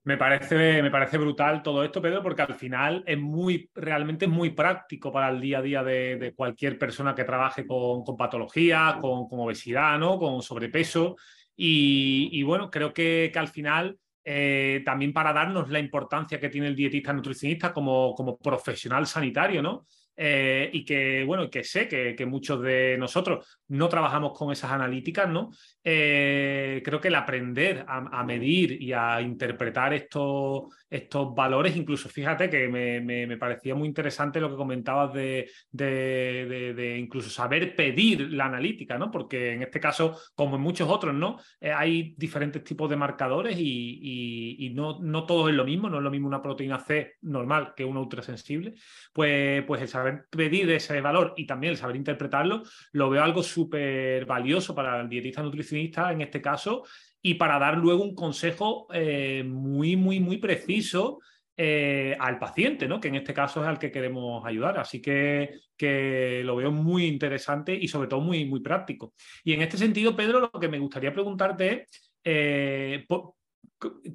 Me 0.05 0.17
parece, 0.17 0.81
me 0.81 0.93
parece 0.93 1.19
brutal 1.19 1.61
todo 1.61 1.83
esto, 1.83 2.01
Pedro, 2.01 2.23
porque 2.23 2.43
al 2.43 2.55
final 2.55 3.03
es 3.05 3.19
muy, 3.19 3.69
realmente 3.75 4.27
es 4.27 4.31
muy 4.31 4.51
práctico 4.51 5.13
para 5.13 5.29
el 5.29 5.41
día 5.41 5.59
a 5.59 5.63
día 5.63 5.83
de, 5.83 6.33
cualquier 6.37 6.79
persona 6.79 7.17
que 7.17 7.25
trabaje 7.25 7.67
con, 7.67 8.05
con 8.05 8.17
patología, 8.17 8.97
con, 9.01 9.27
obesidad, 9.29 9.99
¿no? 9.99 10.19
con 10.19 10.41
sobrepeso. 10.41 11.17
Y, 11.57 12.43
bueno, 12.45 12.71
creo 12.71 12.95
que, 12.95 13.29
que 13.33 13.39
al 13.39 13.49
final 13.49 13.99
eh, 14.25 14.83
también 14.85 15.13
para 15.13 15.33
darnos 15.33 15.69
la 15.69 15.81
importancia 15.81 16.39
que 16.39 16.49
tiene 16.49 16.69
el 16.69 16.77
dietista 16.77 17.13
nutricionista 17.13 17.73
como, 17.73 18.15
como 18.15 18.39
profesional 18.39 19.07
sanitario, 19.07 19.61
¿no? 19.61 19.85
Eh, 20.23 20.69
y 20.75 20.85
que, 20.85 21.25
bueno, 21.25 21.49
que 21.49 21.65
sé 21.65 21.89
que, 21.89 22.27
muchos 22.27 22.61
de 22.61 22.99
nosotros 22.99 23.59
no 23.69 23.89
trabajamos 23.89 24.37
con 24.37 24.53
esas 24.53 24.71
analíticas, 24.71 25.27
¿no? 25.27 25.51
Eh, 25.83 26.83
creo 26.85 27.01
que 27.01 27.09
el 27.09 27.15
aprender 27.15 27.87
a, 27.89 28.23
medir 28.23 28.83
y 28.83 28.93
a 28.93 29.23
interpretar 29.23 29.95
estos, 29.95 30.65
estos 30.91 31.35
valores, 31.35 31.75
incluso 31.75 32.11
fíjate 32.11 32.51
que 32.51 32.69
me, 32.69 33.37
parecía 33.39 33.75
muy 33.75 33.89
interesante 33.89 34.41
lo 34.41 34.51
que 34.51 34.57
comentabas 34.57 35.15
de, 35.15 35.51
de, 35.71 36.99
incluso 36.99 37.31
saber 37.31 37.75
pedir 37.75 38.31
la 38.31 38.45
analítica, 38.45 38.99
¿no? 38.99 39.11
Porque 39.11 39.55
en 39.55 39.63
este 39.63 39.81
caso, 39.81 40.21
como 40.35 40.57
en 40.57 40.63
muchos 40.63 40.91
otros, 40.91 41.15
¿no? 41.15 41.39
Eh, 41.63 41.73
hay 41.73 42.15
diferentes 42.19 42.63
tipos 42.63 42.91
de 42.91 42.97
marcadores 42.97 43.57
y, 43.59 44.71
no, 44.75 45.01
no 45.01 45.25
todo 45.25 45.49
es 45.49 45.55
lo 45.55 45.65
mismo, 45.65 45.89
no 45.89 45.97
es 45.97 46.03
lo 46.03 46.11
mismo 46.11 46.29
una 46.29 46.43
proteína 46.43 46.79
C 46.79 47.15
normal 47.23 47.73
que 47.75 47.87
una 47.87 48.01
ultrasensible, 48.01 48.75
pues, 49.15 49.65
pues 49.65 49.81
el 49.81 49.89
saber 49.89 50.10
pedir 50.31 50.71
ese 50.71 51.01
valor 51.01 51.35
y 51.37 51.47
también 51.47 51.73
el 51.73 51.77
saber 51.77 51.97
interpretarlo, 51.97 52.63
lo 52.93 53.11
veo 53.11 53.23
algo 53.23 53.43
súper 53.43 54.27
valioso 54.27 54.75
para 54.75 55.01
el 55.01 55.09
dietista 55.09 55.43
nutricionista 55.43 56.13
en 56.13 56.21
este 56.23 56.41
caso 56.41 56.85
y 57.23 57.35
para 57.35 57.59
dar 57.59 57.77
luego 57.77 58.03
un 58.03 58.15
consejo 58.15 58.89
eh, 58.93 59.43
muy, 59.47 59.97
muy, 59.97 60.21
muy 60.21 60.39
preciso 60.39 61.21
eh, 61.57 62.17
al 62.19 62.39
paciente, 62.39 62.89
¿no? 62.89 62.99
que 62.99 63.09
en 63.09 63.17
este 63.17 63.35
caso 63.35 63.61
es 63.61 63.69
al 63.69 63.79
que 63.79 63.93
queremos 63.93 64.43
ayudar. 64.47 64.79
Así 64.79 65.03
que, 65.03 65.51
que 65.77 66.41
lo 66.43 66.57
veo 66.57 66.71
muy 66.71 67.05
interesante 67.05 67.75
y 67.75 67.87
sobre 67.87 68.09
todo 68.09 68.21
muy, 68.21 68.47
muy 68.47 68.61
práctico. 68.61 69.13
Y 69.45 69.53
en 69.53 69.63
este 69.63 69.77
sentido, 69.77 70.17
Pedro, 70.17 70.41
lo 70.41 70.61
que 70.61 70.69
me 70.69 70.79
gustaría 70.79 71.13
preguntarte 71.13 71.83
es, 71.83 72.13
eh, 72.25 73.07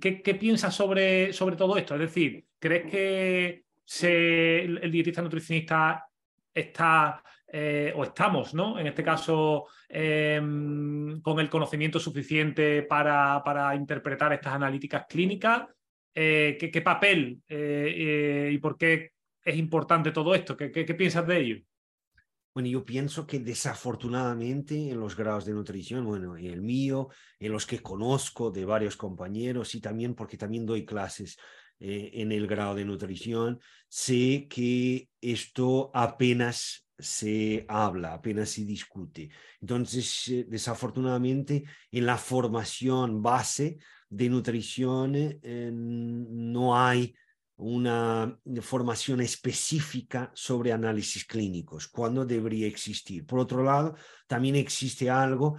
¿qué, 0.02 0.38
piensas 0.40 0.74
sobre, 0.74 1.34
sobre 1.34 1.56
todo 1.56 1.78
esto? 1.78 1.94
Es 1.94 2.02
decir, 2.02 2.46
¿crees 2.58 2.90
que 2.90 3.65
se, 3.86 4.64
el 4.64 4.92
dietista 4.92 5.22
nutricionista 5.22 6.04
está 6.54 7.24
eh, 7.58 7.94
o 7.96 8.04
estamos, 8.04 8.54
¿no? 8.54 8.78
En 8.80 8.88
este 8.88 9.04
caso, 9.04 9.68
em, 9.88 11.22
con 11.22 11.40
el 11.40 11.50
conocimiento 11.50 12.00
suficiente 12.00 12.84
para, 12.84 13.42
para, 13.46 13.76
interpretar 13.76 14.34
estas 14.34 14.56
analíticas 14.56 15.06
clínicas. 15.08 15.64
Eh, 16.14 16.58
¿qué, 16.60 16.82
papel 16.82 17.42
eh, 17.48 18.50
y 18.52 18.58
por 18.58 18.78
qué 18.78 19.12
es 19.44 19.56
importante 19.58 20.12
todo 20.12 20.34
esto? 20.34 20.58
¿Qué, 20.58 20.72
qué, 20.72 20.96
piensas 20.96 21.28
de 21.28 21.40
ello? 21.40 21.58
Bueno, 22.54 22.70
yo 22.70 22.84
pienso 22.84 23.28
que 23.28 23.40
desafortunadamente 23.40 24.90
en 24.90 25.00
los 25.00 25.16
grados 25.16 25.46
de 25.46 25.54
nutrición, 25.54 26.06
bueno, 26.06 26.36
en 26.36 26.48
el 26.48 26.62
mío, 26.62 27.10
en 27.38 27.52
los 27.52 27.66
que 27.66 27.80
conozco 27.80 28.50
de 28.50 28.66
varios 28.66 28.98
compañeros 28.98 29.76
y 29.76 29.82
también 29.82 30.16
porque 30.16 30.38
también 30.38 30.66
doy 30.66 30.86
clases 30.86 31.38
eh, 31.80 32.12
en 32.14 32.32
el 32.32 32.48
grado 32.48 32.76
de 32.76 32.86
nutrición, 32.86 33.60
sé 33.88 34.48
que 34.50 35.10
esto 35.20 35.92
apenas 35.94 36.86
se 36.98 37.66
habla, 37.68 38.14
apenas 38.14 38.50
se 38.50 38.64
discute. 38.64 39.30
Entonces, 39.60 40.28
eh, 40.30 40.46
desafortunadamente, 40.48 41.66
en 41.92 42.06
la 42.06 42.18
formación 42.18 43.22
base 43.22 43.78
de 44.10 44.30
nutrición 44.30 45.14
eh, 45.16 45.72
no 45.74 46.78
hay 46.80 47.14
una 47.58 48.38
formación 48.62 49.22
específica 49.22 50.32
sobre 50.34 50.74
análisis 50.74 51.26
clínicos, 51.26 51.88
cuando 51.88 52.26
debería 52.26 52.68
existir. 52.68 53.26
Por 53.26 53.40
otro 53.40 53.64
lado, 53.64 53.96
también 54.28 54.56
existe 54.56 55.10
algo 55.10 55.58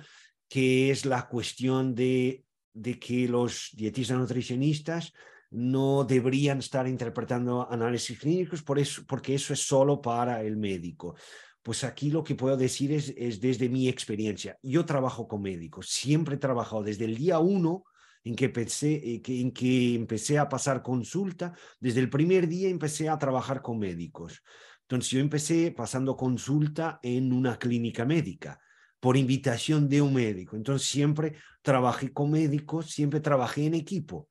que 0.48 0.90
es 0.90 1.06
la 1.06 1.26
cuestión 1.26 1.94
de, 1.94 2.44
de 2.72 2.98
que 2.98 3.28
los 3.28 3.70
dietistas 3.72 4.18
nutricionistas 4.18 5.12
no 5.50 6.04
deberían 6.04 6.58
estar 6.58 6.86
interpretando 6.88 7.70
análisis 7.70 8.18
clínicos 8.18 8.62
por 8.62 8.78
eso, 8.78 9.02
porque 9.06 9.34
eso 9.34 9.52
es 9.52 9.60
solo 9.60 10.00
para 10.00 10.42
el 10.42 10.56
médico. 10.56 11.16
Pues 11.62 11.84
aquí 11.84 12.10
lo 12.10 12.22
que 12.22 12.34
puedo 12.34 12.56
decir 12.56 12.92
es, 12.92 13.12
es 13.16 13.40
desde 13.40 13.68
mi 13.68 13.88
experiencia. 13.88 14.56
Yo 14.62 14.84
trabajo 14.84 15.26
con 15.26 15.42
médicos, 15.42 15.88
siempre 15.88 16.36
he 16.36 16.38
trabajado 16.38 16.82
desde 16.82 17.04
el 17.04 17.16
día 17.16 17.38
uno 17.38 17.84
en 18.26 18.34
que, 18.34 18.46
empecé, 18.46 18.94
eh, 18.94 19.22
en 19.24 19.52
que 19.52 19.94
empecé 19.94 20.38
a 20.38 20.48
pasar 20.48 20.82
consulta, 20.82 21.54
desde 21.78 22.00
el 22.00 22.10
primer 22.10 22.48
día 22.48 22.68
empecé 22.68 23.08
a 23.08 23.18
trabajar 23.18 23.62
con 23.62 23.78
médicos. 23.78 24.42
Entonces 24.82 25.10
yo 25.10 25.20
empecé 25.20 25.70
pasando 25.70 26.16
consulta 26.16 26.98
en 27.02 27.32
una 27.32 27.56
clínica 27.56 28.04
médica 28.04 28.60
por 28.98 29.16
invitación 29.16 29.88
de 29.88 30.02
un 30.02 30.14
médico. 30.14 30.56
Entonces 30.56 30.88
siempre 30.88 31.36
trabajé 31.62 32.12
con 32.12 32.32
médicos, 32.32 32.90
siempre 32.90 33.20
trabajé 33.20 33.66
en 33.66 33.74
equipo. 33.74 34.28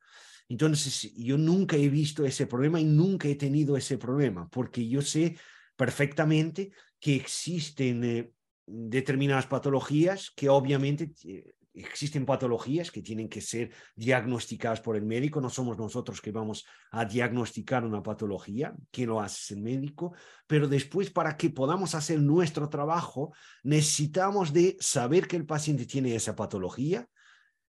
Entonces, 0.47 1.13
yo 1.15 1.37
nunca 1.37 1.75
he 1.75 1.89
visto 1.89 2.25
ese 2.25 2.45
problema 2.47 2.79
y 2.79 2.85
nunca 2.85 3.27
he 3.27 3.35
tenido 3.35 3.77
ese 3.77 3.97
problema, 3.97 4.47
porque 4.49 4.87
yo 4.87 5.01
sé 5.01 5.37
perfectamente 5.75 6.71
que 6.99 7.15
existen 7.15 8.03
eh, 8.03 8.31
determinadas 8.65 9.47
patologías 9.47 10.31
que 10.35 10.49
obviamente 10.49 11.13
eh, 11.23 11.55
existen 11.75 12.25
patologías 12.25 12.89
que 12.89 13.01
tienen 13.01 13.27
que 13.27 13.41
ser 13.41 13.71
diagnosticadas 13.95 14.81
por 14.81 14.95
el 14.95 15.05
médico, 15.05 15.41
no 15.41 15.49
somos 15.49 15.77
nosotros 15.77 16.21
que 16.21 16.31
vamos 16.31 16.65
a 16.91 17.05
diagnosticar 17.05 17.83
una 17.83 18.01
patología, 18.01 18.73
que 18.91 19.05
lo 19.05 19.19
hace 19.19 19.55
el 19.55 19.61
médico, 19.61 20.13
pero 20.47 20.67
después 20.67 21.11
para 21.11 21.35
que 21.35 21.49
podamos 21.49 21.95
hacer 21.95 22.21
nuestro 22.21 22.69
trabajo 22.69 23.33
necesitamos 23.63 24.53
de 24.53 24.77
saber 24.79 25.27
que 25.27 25.35
el 25.35 25.45
paciente 25.45 25.85
tiene 25.85 26.15
esa 26.15 26.35
patología, 26.35 27.07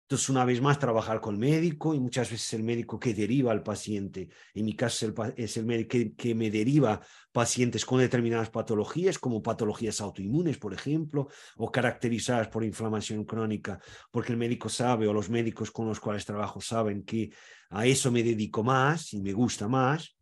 entonces, 0.04 0.30
una 0.30 0.44
vez 0.44 0.62
más, 0.62 0.80
trabajar 0.80 1.22
con 1.22 1.36
el 1.36 1.39
médico 1.39 1.94
y 1.94 2.00
muchas 2.00 2.30
veces 2.30 2.54
el 2.54 2.63
médico 2.63 3.00
que 3.00 3.13
deriva 3.13 3.54
al 3.54 3.63
paciente. 3.63 4.28
En 4.54 4.66
mi 4.66 4.76
caso 4.76 5.13
es 5.38 5.58
el, 5.58 5.66
médico 5.66 5.98
que, 6.18 6.36
me 6.36 6.52
deriva 6.52 7.00
pacientes 7.32 7.86
con 7.86 8.00
determinadas 8.00 8.50
patologías, 8.50 9.18
como 9.18 9.42
patologías 9.42 10.02
autoinmunes, 10.02 10.58
por 10.58 10.74
ejemplo, 10.74 11.30
o 11.56 11.72
caracterizadas 11.72 12.50
por 12.50 12.66
inflamación 12.66 13.24
crónica, 13.24 13.80
porque 14.12 14.34
el 14.34 14.38
médico 14.38 14.68
sabe 14.68 15.08
o 15.08 15.13
los 15.13 15.30
médicos 15.30 15.72
con 15.72 15.88
los 15.88 16.02
cuales 16.02 16.26
trabajo 16.26 16.60
saben 16.60 17.04
que 17.04 17.32
a 17.70 17.86
eso 17.86 18.12
me 18.12 18.24
dedico 18.24 18.62
más 18.62 19.13
y 19.13 19.22
me 19.22 19.32
gusta 19.32 19.70
más. 19.70 20.18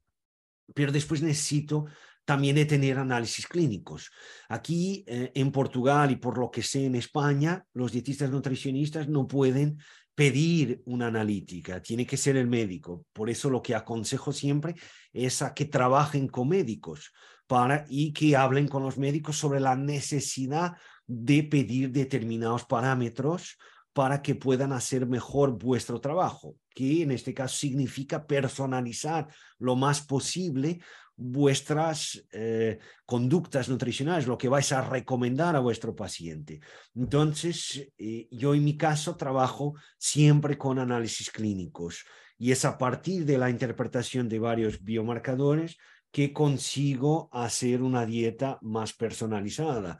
Pero 0.76 0.92
después 0.92 1.24
necesito 1.24 1.86
también 2.26 2.56
de 2.56 2.66
tener 2.66 2.98
análisis 2.98 3.48
clínicos. 3.48 4.10
Aquí 4.50 5.04
eh, 5.08 5.32
en 5.36 5.52
Portugal 5.52 6.12
y 6.12 6.16
por 6.18 6.38
lo 6.38 6.52
que 6.52 6.62
sé 6.62 6.86
en 6.86 6.96
España, 6.96 7.66
los 7.74 7.92
dietistas 7.92 8.30
nutricionistas 8.30 9.08
no 9.08 9.28
pueden 9.28 9.78
pedir 10.16 10.82
una 10.86 11.08
analítica, 11.08 11.82
tiene 11.82 12.06
que 12.06 12.18
ser 12.18 12.36
el 12.36 12.48
médico. 12.48 13.06
Por 13.14 13.30
eso 13.30 13.50
lo 13.50 13.62
que 13.62 13.76
aconsejo 13.76 14.32
siempre 14.32 14.76
es 15.14 15.44
que 15.56 15.66
trabajen 15.66 16.28
con 16.28 16.50
médicos 16.50 17.12
para, 17.48 17.86
y 17.90 18.14
que 18.14 18.36
hablen 18.36 18.68
con 18.68 18.84
los 18.84 18.98
médicos 18.98 19.38
sobre 19.38 19.60
la 19.60 19.76
necesidad 19.76 20.74
de 21.08 21.44
pedir 21.44 21.92
determinados 21.92 22.66
parámetros 22.66 23.58
para 23.94 24.22
que 24.22 24.36
puedan 24.36 24.72
hacer 24.72 25.06
mejor 25.06 25.58
vuestro 25.58 26.00
trabajo, 26.00 26.56
que 26.74 27.02
en 27.02 27.12
este 27.12 27.34
caso 27.34 27.58
significa 27.58 28.26
personalizar 28.26 29.28
lo 29.60 29.76
más 29.76 30.02
posible 30.02 30.80
vuestras 31.22 32.26
eh, 32.32 32.80
conductas 33.06 33.70
nutricionales, 33.70 34.26
lo 34.26 34.38
que 34.38 34.50
vais 34.50 34.72
a 34.72 34.82
recomendar 34.82 35.56
a 35.56 35.60
vuestro 35.60 35.96
paciente. 35.96 36.60
Entonces, 36.96 37.88
eh, 37.98 38.28
yo 38.32 38.56
en 38.56 38.64
mi 38.64 38.76
caso 38.76 39.16
trabajo 39.16 39.76
siempre 39.98 40.58
con 40.58 40.80
análisis 40.80 41.30
clínicos 41.30 42.04
y 42.40 42.52
es 42.52 42.66
a 42.66 42.78
partir 42.78 43.24
de 43.26 43.38
la 43.38 43.52
interpretación 43.52 44.28
de 44.28 44.40
varios 44.40 44.82
biomarcadores 44.84 45.78
que 46.12 46.34
consigo 46.34 47.30
hacer 47.32 47.84
una 47.84 48.06
dieta 48.06 48.58
más 48.62 48.94
personalizada. 48.94 50.00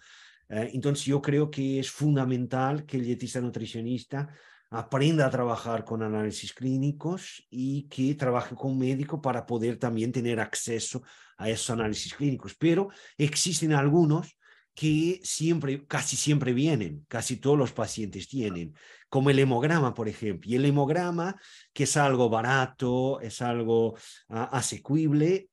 Eh, 0.50 0.72
entonces, 0.74 1.06
yo 1.06 1.22
creo 1.22 1.52
que 1.52 1.80
es 1.80 1.92
fundamental 1.92 2.86
que 2.86 2.98
el 2.98 3.06
dietista 3.06 3.40
nutricionista 3.42 4.28
aprenda 4.72 5.26
a 5.26 5.30
trabajar 5.30 5.84
con 5.84 6.02
análisis 6.02 6.54
clínicos 6.54 7.46
y 7.50 7.84
que 7.90 8.16
trabaje 8.16 8.56
con 8.56 8.72
un 8.72 8.80
médico 8.80 9.22
para 9.22 9.46
poder 9.46 9.78
también 9.78 10.14
tener 10.14 10.40
acceso 10.40 11.04
a 11.38 11.50
esos 11.50 11.70
análisis 11.72 12.14
clínicos. 12.14 12.56
Pero 12.58 12.90
existen 13.18 13.74
algunos 13.74 14.38
que 14.74 15.20
siempre, 15.24 15.86
casi 15.86 16.16
siempre 16.16 16.54
vienen, 16.54 17.06
casi 17.10 17.36
todos 17.36 17.58
los 17.58 17.74
pacientes 17.74 18.30
tienen, 18.30 18.74
como 19.10 19.30
el 19.30 19.40
hemograma, 19.40 19.94
por 19.94 20.08
ejemplo. 20.08 20.50
Y 20.50 20.56
el 20.56 20.64
hemograma, 20.64 21.36
que 21.74 21.84
es 21.84 21.98
algo 21.98 22.30
barato, 22.30 23.20
es 23.20 23.42
algo 23.42 23.90
uh, 23.90 24.48
asequible, 24.52 25.50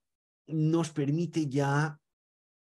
nos 0.46 0.90
permite 0.90 1.48
ya 1.48 1.98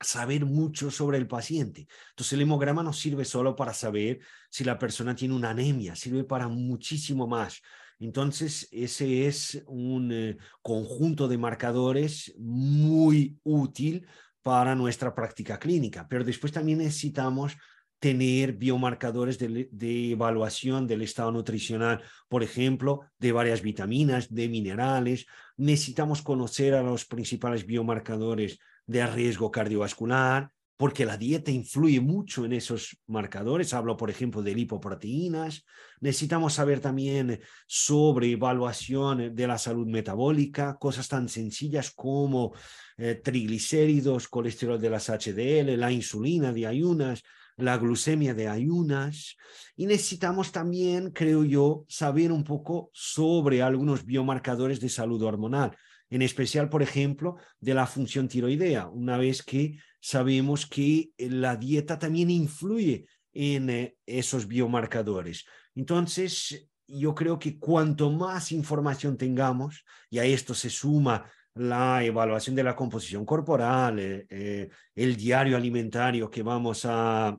saber 0.01 0.45
mucho 0.45 0.91
sobre 0.91 1.19
el 1.19 1.27
paciente. 1.27 1.87
Entonces 2.11 2.33
el 2.35 2.43
hemograma 2.43 2.83
no 2.83 2.93
sirve 2.93 3.25
solo 3.25 3.57
para 3.57 3.75
saber 3.75 4.21
si 4.51 4.65
la 4.65 4.79
persona 4.79 5.15
tiene 5.15 5.35
una 5.35 5.51
anemia, 5.51 5.97
sirve 5.97 6.25
para 6.25 6.49
muchísimo 6.49 7.27
más. 7.27 7.61
Entonces 7.99 8.69
ese 8.71 9.27
es 9.27 9.63
un 9.67 10.13
eh, 10.13 10.37
conjunto 10.63 11.27
de 11.27 11.39
marcadores 11.39 12.33
muy 12.39 13.39
útil 13.43 14.07
para 14.43 14.75
nuestra 14.75 15.15
práctica 15.15 15.59
clínica, 15.59 16.07
pero 16.09 16.25
después 16.25 16.53
también 16.53 16.79
necesitamos 16.79 17.57
tener 17.99 18.53
biomarcadores 18.53 19.39
de, 19.41 19.69
de, 19.73 20.13
evaluación 20.13 20.87
del 20.87 21.03
estado 21.03 21.33
nutricional, 21.33 22.01
por 22.29 22.45
ejemplo, 22.45 23.01
de 23.19 23.33
varias 23.33 23.61
vitaminas, 23.61 24.33
de 24.33 24.49
minerales. 24.49 25.27
Necesitamos 25.57 26.23
conocer 26.23 26.75
a 26.75 26.83
los 26.85 27.05
principales 27.05 27.67
biomarcadores 27.67 28.61
de 28.89 29.07
riesgo 29.07 29.53
cardiovascular, 29.53 30.51
porque 30.77 31.05
la 31.05 31.17
dieta 31.17 31.51
influye 31.51 32.01
mucho 32.01 32.45
en 32.45 32.53
esos 32.53 32.97
marcadores. 33.07 33.75
Hablo, 33.75 33.97
por 33.97 34.11
ejemplo, 34.11 34.43
de 34.43 34.55
lipoproteínas. 34.55 35.65
Necesitamos 36.01 36.55
saber 36.55 36.81
también 36.81 37.41
sobre 37.67 38.31
evaluación 38.31 39.35
de 39.35 39.47
la 39.47 39.59
salud 39.59 39.87
metabólica, 39.87 40.79
cosas 40.79 41.09
tan 41.09 41.29
sencillas 41.29 41.91
como 41.91 42.55
eh, 42.97 43.17
triglicéridos, 43.17 44.29
colesterol 44.29 44.81
de 44.81 44.91
las 44.91 45.09
HDL, 45.09 45.77
la 45.77 45.93
insulina 45.93 46.53
de 46.53 46.67
ayunas, 46.67 47.25
la 47.57 47.77
glucemia 47.77 48.33
de 48.33 48.49
ayunas. 48.49 49.37
Y 49.77 49.87
necesitamos 49.87 50.53
también, 50.53 51.11
creo 51.11 51.45
yo, 51.45 51.85
saber 51.89 52.31
un 52.33 52.45
poco 52.45 52.91
sobre 52.95 53.63
algunos 53.63 54.07
biomarcadores 54.07 54.81
de 54.81 54.89
salud 54.89 55.21
hormonal 55.23 55.77
en 56.11 56.23
especial, 56.23 56.69
por 56.69 56.83
ejemplo, 56.83 57.37
de 57.61 57.75
la 57.75 57.87
función 57.87 58.29
tiroidea, 58.29 58.89
una 58.89 59.19
vez 59.19 59.43
que 59.43 59.79
sabemos 60.01 60.67
que 60.67 61.11
la 61.19 61.57
dieta 61.57 61.99
también 61.99 62.31
influye 62.31 63.07
en 63.33 63.71
eh, 63.71 63.97
esos 64.07 64.47
biomarcadores. 64.47 65.45
Entonces, 65.75 66.69
yo 66.87 67.15
creo 67.15 67.39
que 67.39 67.59
cuanto 67.59 68.11
más 68.11 68.53
información 68.53 69.17
tengamos, 69.17 69.85
y 70.11 70.19
a 70.19 70.25
esto 70.25 70.55
se 70.55 70.71
suma 70.71 71.31
la 71.55 72.03
evaluación 72.05 72.57
de 72.57 72.63
la 72.63 72.77
composición 72.77 73.27
corporal, 73.27 73.99
eh, 73.99 74.27
eh, 74.31 74.69
el 74.95 75.17
diario 75.17 75.57
alimentario 75.57 76.31
que 76.31 76.43
vamos 76.43 76.85
a, 76.85 77.29
a, 77.29 77.39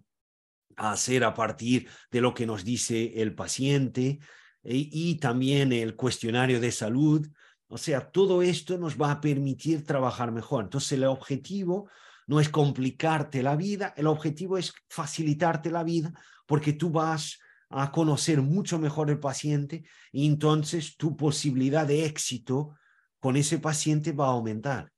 hacer 0.75 1.23
a 1.23 1.33
partir 1.33 1.87
de 2.11 2.21
lo 2.21 2.33
que 2.33 2.45
nos 2.45 2.63
dice 2.63 3.13
el 3.21 3.33
paciente, 3.33 4.19
y 4.61 5.15
también 5.15 5.71
el 5.71 5.95
cuestionario 5.95 6.59
de 6.59 6.73
salud, 6.73 7.25
o 7.69 7.77
sea, 7.77 8.09
todo 8.09 8.41
esto 8.41 8.77
nos 8.77 8.99
va 8.99 9.11
a 9.11 9.21
permitir 9.21 9.85
trabajar 9.85 10.31
mejor. 10.31 10.63
Entonces, 10.63 10.93
el 10.93 11.03
objetivo 11.05 11.89
no 12.25 12.39
es 12.39 12.49
complicarte 12.49 13.43
la 13.43 13.55
vida, 13.55 13.93
el 13.95 14.07
objetivo 14.07 14.57
es 14.57 14.73
facilitarte 14.89 15.69
la 15.69 15.83
vida 15.83 16.11
porque 16.47 16.73
tú 16.73 16.89
vas 16.89 17.39
a 17.69 17.91
conocer 17.91 18.41
mucho 18.41 18.79
mejor 18.79 19.11
el 19.11 19.19
paciente 19.19 19.83
y 20.11 20.25
entonces 20.25 20.97
tu 20.97 21.15
posibilidad 21.15 21.85
de 21.85 22.05
éxito 22.05 22.75
con 23.19 23.35
ese 23.35 23.59
paciente 23.59 24.13
va 24.13 24.25
a 24.25 24.31
aumentar. 24.31 24.91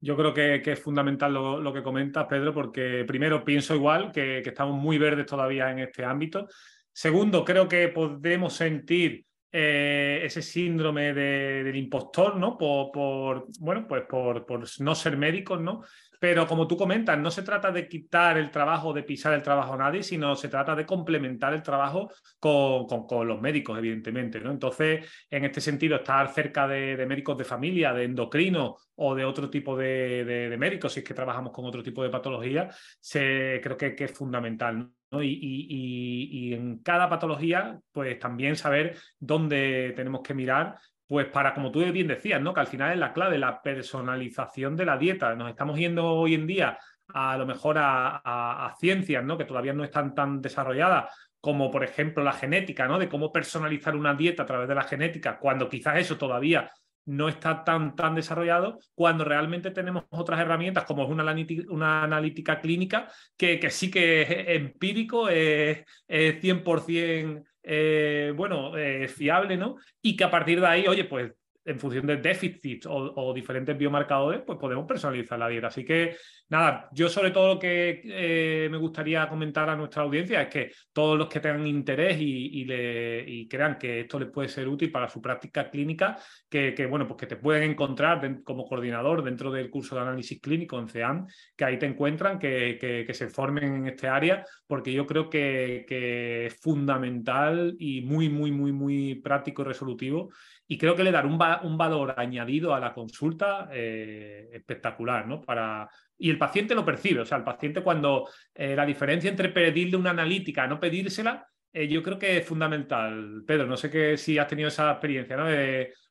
Yo 0.00 0.16
creo 0.16 0.34
que, 0.34 0.60
es 0.64 0.80
fundamental 0.80 1.34
lo, 1.34 1.72
que 1.72 1.82
comentas, 1.82 2.26
Pedro, 2.28 2.52
porque 2.52 3.04
primero 3.06 3.44
pienso 3.44 3.74
igual, 3.74 4.10
que, 4.12 4.40
que 4.42 4.50
estamos 4.50 4.80
muy 4.80 4.98
verdes 4.98 5.26
todavía 5.26 5.70
en 5.70 5.78
este 5.78 6.04
ámbito. 6.04 6.48
Segundo, 6.92 7.44
creo 7.44 7.68
que 7.68 7.88
podemos 7.88 8.54
sentir 8.54 9.25
eh, 9.52 10.20
ese 10.24 10.42
síndrome 10.42 11.14
del 11.14 11.76
impostor, 11.76 12.36
¿no? 12.36 12.58
Por, 12.58 13.46
bueno, 13.60 13.86
pues 13.88 14.02
por, 14.08 14.44
por, 14.44 14.64
no 14.80 14.94
ser 14.94 15.16
médicos, 15.16 15.60
¿no? 15.60 15.82
Pero 16.18 16.46
como 16.46 16.66
tú 16.66 16.76
comentas, 16.76 17.18
no 17.18 17.30
se 17.30 17.42
trata 17.42 17.70
de 17.70 17.88
quitar 17.88 18.38
el 18.38 18.50
trabajo, 18.50 18.92
de 18.92 19.02
pisar 19.02 19.34
el 19.34 19.42
trabajo 19.42 19.74
a 19.74 19.76
nadie, 19.76 20.02
sino 20.02 20.34
se 20.34 20.48
trata 20.48 20.74
de 20.74 20.86
complementar 20.86 21.52
el 21.52 21.62
trabajo 21.62 22.10
con, 22.38 22.86
los 23.26 23.40
médicos, 23.40 23.78
evidentemente, 23.78 24.40
¿no? 24.40 24.50
Entonces, 24.50 25.08
en 25.30 25.44
este 25.44 25.60
sentido, 25.60 25.96
estar 25.96 26.32
cerca 26.32 26.66
de, 26.66 27.04
médicos 27.06 27.36
de 27.38 27.44
familia, 27.44 27.92
de 27.92 28.04
endocrino 28.04 28.76
o 28.96 29.14
de 29.14 29.24
otro 29.24 29.50
tipo 29.50 29.76
de, 29.76 30.24
de, 30.24 30.56
médicos, 30.56 30.92
si 30.92 31.00
es 31.00 31.06
que 31.06 31.14
trabajamos 31.14 31.52
con 31.52 31.64
otro 31.66 31.82
tipo 31.82 32.02
de 32.02 32.10
patología, 32.10 32.68
se, 33.00 33.60
creo 33.62 33.76
que, 33.76 33.94
es 33.98 34.12
fundamental. 34.12 34.90
Y, 35.12 36.52
en 36.54 36.78
cada 36.78 37.08
patología, 37.08 37.78
pues 37.92 38.18
también 38.18 38.56
saber 38.56 38.96
dónde 39.18 39.92
tenemos 39.96 40.22
que 40.22 40.34
mirar, 40.34 40.76
pues 41.06 41.26
para, 41.26 41.54
como 41.54 41.70
tú 41.70 41.80
bien 41.92 42.08
decías, 42.08 42.40
¿no? 42.42 42.52
Que 42.52 42.60
al 42.60 42.66
final 42.66 42.92
es 42.92 42.98
la 42.98 43.12
clave, 43.12 43.38
la 43.38 43.62
personalización 43.62 44.76
de 44.76 44.84
la 44.84 44.98
dieta. 44.98 45.34
Nos 45.34 45.50
estamos 45.50 45.78
yendo 45.78 46.04
hoy 46.06 46.34
en 46.34 46.46
día 46.46 46.78
a, 47.08 47.36
lo 47.36 47.46
mejor 47.46 47.76
a, 47.78 48.74
ciencias, 48.80 49.24
¿no? 49.24 49.38
Que 49.38 49.44
todavía 49.44 49.72
no 49.72 49.84
están 49.84 50.14
tan 50.14 50.42
desarrolladas, 50.42 51.14
como 51.40 51.70
por 51.70 51.84
ejemplo 51.84 52.24
la 52.24 52.32
genética, 52.32 52.88
¿no? 52.88 52.98
De 52.98 53.08
cómo 53.08 53.32
personalizar 53.32 53.94
una 53.94 54.14
dieta 54.14 54.42
a 54.42 54.46
través 54.46 54.68
de 54.68 54.74
la 54.74 54.82
genética, 54.82 55.38
cuando 55.38 55.68
quizás 55.68 55.98
eso 55.98 56.18
todavía 56.18 56.70
no 57.06 57.28
está 57.28 57.64
tan, 57.64 57.96
tan 57.96 58.14
desarrollado 58.14 58.78
cuando 58.94 59.24
realmente 59.24 59.70
tenemos 59.70 60.04
otras 60.10 60.40
herramientas 60.40 60.84
como 60.84 61.04
es 61.04 61.10
una, 61.10 61.34
una 61.68 62.02
analítica 62.02 62.60
clínica 62.60 63.10
que, 63.36 63.58
que, 63.58 63.70
sí 63.70 63.90
que 63.90 64.22
es 64.22 64.28
empírico, 64.48 65.28
es, 65.28 65.84
es 66.06 66.40
100% 66.42 67.44
eh, 67.68 68.32
bueno, 68.36 68.76
eh, 68.76 69.08
fiable, 69.08 69.56
¿no? 69.56 69.76
Y 70.00 70.16
que 70.16 70.22
a 70.22 70.30
partir 70.30 70.60
de 70.60 70.66
ahí, 70.68 70.86
oye, 70.86 71.04
pues 71.04 71.32
en 71.66 71.80
función 71.80 72.06
de 72.06 72.16
déficits 72.18 72.86
o, 72.88 73.32
diferentes 73.34 73.76
biomarcadores, 73.76 74.42
pues 74.46 74.58
podemos 74.58 74.86
personalizar 74.86 75.38
la 75.38 75.48
dieta. 75.48 75.66
Así 75.66 75.84
que, 75.84 76.16
nada, 76.48 76.88
yo 76.92 77.08
sobre 77.08 77.32
todo 77.32 77.54
lo 77.54 77.58
que 77.58 78.02
eh, 78.04 78.68
me 78.70 78.78
gustaría 78.78 79.28
comentar 79.28 79.68
a 79.68 79.76
nuestra 79.76 80.04
audiencia 80.04 80.42
es 80.42 80.48
que 80.48 80.70
todos 80.92 81.18
los 81.18 81.28
que 81.28 81.40
tengan 81.40 81.66
interés 81.66 82.16
y, 82.20 83.46
crean 83.50 83.78
que 83.78 84.00
esto 84.00 84.18
les 84.18 84.30
puede 84.30 84.48
ser 84.48 84.68
útil 84.68 84.90
para 84.90 85.08
su 85.08 85.20
práctica 85.20 85.68
clínica, 85.68 86.16
que, 86.48 86.86
bueno, 86.88 87.06
pues 87.06 87.18
que 87.18 87.26
te 87.26 87.36
pueden 87.36 87.70
encontrar 87.70 88.42
como 88.44 88.64
coordinador 88.64 89.22
dentro 89.22 89.50
del 89.50 89.68
curso 89.68 89.96
de 89.96 90.02
análisis 90.02 90.40
clínico 90.40 90.78
en 90.78 90.88
CEAN, 90.88 91.26
que 91.56 91.64
ahí 91.64 91.78
te 91.78 91.86
encuentran, 91.86 92.38
que, 92.38 92.78
que 92.78 93.14
se 93.14 93.28
formen 93.28 93.64
en 93.64 93.86
este 93.88 94.08
área, 94.08 94.44
porque 94.66 94.92
yo 94.92 95.06
creo 95.06 95.28
que 95.28 96.46
es 96.46 96.60
fundamental 96.60 97.74
y 97.78 98.02
muy, 98.02 98.28
muy, 98.28 98.52
muy, 98.52 98.72
muy 98.72 99.16
práctico 99.16 99.62
y 99.62 99.64
resolutivo 99.66 100.30
y 100.68 100.78
creo 100.78 100.96
que 100.96 101.04
le 101.04 101.12
dará 101.12 101.28
un, 101.28 101.78
valor 101.78 102.14
añadido 102.16 102.74
a 102.74 102.80
la 102.80 102.92
consulta 102.92 103.68
eh, 103.72 104.48
espectacular, 104.52 105.26
¿no? 105.26 105.40
Para... 105.40 105.88
Y 106.18 106.30
el 106.30 106.38
paciente 106.38 106.74
lo 106.74 106.84
percibe, 106.84 107.20
o 107.20 107.26
sea, 107.26 107.38
el 107.38 107.44
paciente 107.44 107.82
cuando 107.82 108.28
eh, 108.54 108.74
la 108.74 108.86
diferencia 108.86 109.30
entre 109.30 109.50
pedirle 109.50 109.96
una 109.96 110.10
analítica 110.10 110.64
a 110.64 110.66
no 110.66 110.80
pedírsela, 110.80 111.46
eh, 111.72 111.86
yo 111.86 112.02
creo 112.02 112.18
que 112.18 112.38
es 112.38 112.46
fundamental. 112.46 113.44
Pedro, 113.46 113.66
no 113.66 113.76
sé 113.76 113.90
que, 113.90 114.16
si 114.16 114.38
has 114.38 114.48
tenido 114.48 114.68
esa 114.68 114.90
experiencia, 114.90 115.36
¿no? 115.36 115.44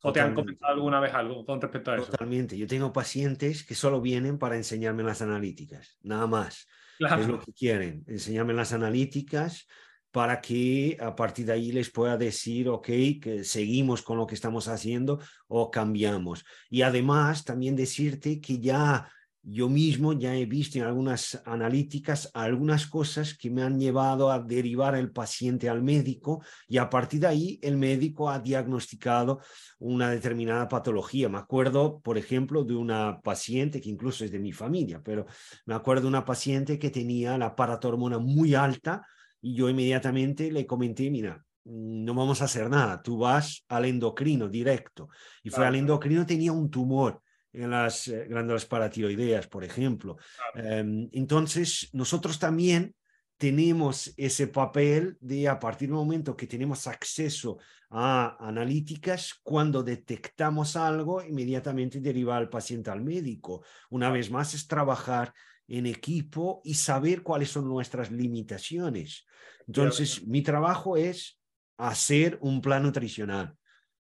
o 0.04 0.13
te 0.13 0.22
han 0.22 0.36
comentado 0.36 0.74
alguna 0.74 1.00
vez 1.00 1.13
algo 1.13 1.44
con 1.44 1.60
respecto 1.60 1.91
a 1.91 1.96
eso. 1.96 2.12
Totalmente. 2.12 2.56
Yo 2.58 2.68
tengo 2.68 2.94
pacientes 2.94 3.65
que 3.65 3.76
solo 3.76 4.00
vienen 4.00 4.38
para 4.38 4.56
enseñarme 4.56 5.04
las 5.04 5.22
analíticas, 5.22 5.98
nada 6.04 6.28
más. 6.28 6.68
Es 7.00 7.28
lo 7.28 7.39
que 7.39 7.52
quieren, 7.52 8.04
enseñarme 8.08 8.54
las 8.54 8.72
analíticas 8.72 9.68
para 10.15 10.39
que 10.39 10.97
a 11.01 11.13
partir 11.13 11.45
de 11.45 11.51
ahí 11.51 11.73
les 11.73 11.89
pueda 11.89 12.15
decir, 12.15 12.69
ok, 12.69 12.88
que 13.21 13.43
seguimos 13.43 14.01
con 14.01 14.17
lo 14.17 14.25
que 14.25 14.36
estamos 14.36 14.69
haciendo 14.69 15.19
o 15.49 15.69
cambiamos. 15.69 16.45
Y 16.69 16.84
además 16.84 17.43
también 17.43 17.75
decirte 17.75 18.39
que 18.39 18.60
ya 18.60 19.12
yo 19.43 19.67
mismo 19.67 20.13
ya 20.13 20.34
he 20.34 20.45
visto 20.45 20.78
en 20.78 20.86
algunas 20.86 21.41
analíticas 21.43 22.32
algunas 22.34 22.88
cosas 22.88 23.38
que 23.38 23.49
me 23.49 23.62
han 23.62 23.78
llevado 23.78 24.32
a 24.32 24.39
derivar 24.39 24.95
el 24.95 25.12
paciente 25.12 25.67
al 25.67 25.84
médico 25.84 26.41
y 26.69 26.78
a 26.78 26.89
partir 26.89 27.19
de 27.19 27.28
ahí 27.28 27.60
el 27.62 27.75
médico 27.75 28.30
ha 28.30 28.39
diagnosticado 28.39 29.41
una 29.80 30.10
determinada 30.12 30.69
patología. 30.69 31.28
Me 31.28 31.39
acuerdo, 31.39 31.99
por 31.99 32.17
ejemplo, 32.17 32.63
de 32.63 32.75
una 32.75 33.19
paciente 33.21 33.82
que 33.82 33.89
incluso 33.89 34.23
es 34.23 34.32
de 34.32 34.39
mi 34.39 34.54
familia, 34.54 35.01
pero 35.04 35.25
me 35.65 35.75
acuerdo 35.75 36.04
de 36.04 36.08
una 36.08 36.23
paciente 36.23 36.80
que 36.80 36.89
tenía 36.89 37.38
la 37.38 37.54
paratormona 37.54 38.17
muy 38.17 38.56
alta 38.56 39.06
y 39.45 39.53
yo 39.53 39.69
inmediatamente 39.69 40.51
le 40.51 40.65
comenté, 40.65 41.08
mira, 41.12 41.45
no 41.65 42.15
vamos 42.15 42.41
a 42.41 42.45
hacer 42.45 42.67
nada, 42.67 43.03
tú 43.03 43.19
vas 43.19 43.63
al 43.67 43.86
endocrino 43.86 44.49
directo. 44.49 45.08
Y 45.43 45.51
fue 45.51 45.67
al 45.67 45.75
endocrino, 45.75 46.25
tenía 46.25 46.51
un 46.51 46.71
tumor 46.71 47.21
en 47.53 47.69
las 47.69 48.08
eh, 48.08 48.25
glándulas 48.27 48.65
paratiroideas, 48.65 49.45
por 49.45 49.63
ejemplo. 49.63 50.17
Em, 50.55 51.08
entonces, 51.12 51.89
nosotros 51.93 52.39
también 52.39 52.95
tenemos 53.38 54.12
ese 54.17 54.47
papel 54.47 55.15
de 55.21 55.47
a 55.47 55.60
partir 55.60 55.89
del 55.89 55.97
momento 55.97 56.36
que 56.36 56.47
tenemos 56.47 56.88
acceso 56.88 57.60
a 57.91 58.36
analíticas, 58.39 59.36
cuando 59.43 59.84
detectamos 59.84 60.75
algo, 60.75 61.23
inmediatamente 61.23 61.99
deriva 61.99 62.36
al 62.36 62.49
paciente 62.49 62.89
al 62.89 63.03
médico. 63.03 63.63
Una 63.91 64.10
vez 64.10 64.31
más 64.31 64.55
es 64.55 64.65
trabajar 64.65 65.36
en 65.67 65.86
equipo 65.86 66.62
y 66.63 66.75
saber 66.75 67.23
cuáles 67.23 67.49
son 67.49 67.67
nuestras 67.67 68.12
limitaciones. 68.12 69.25
Entonces, 69.67 70.25
mi 70.28 70.41
trabajo 70.41 70.97
es 70.97 71.39
hacer 71.78 72.38
un 72.41 72.62
plan 72.62 72.84
nutricional. 72.84 73.56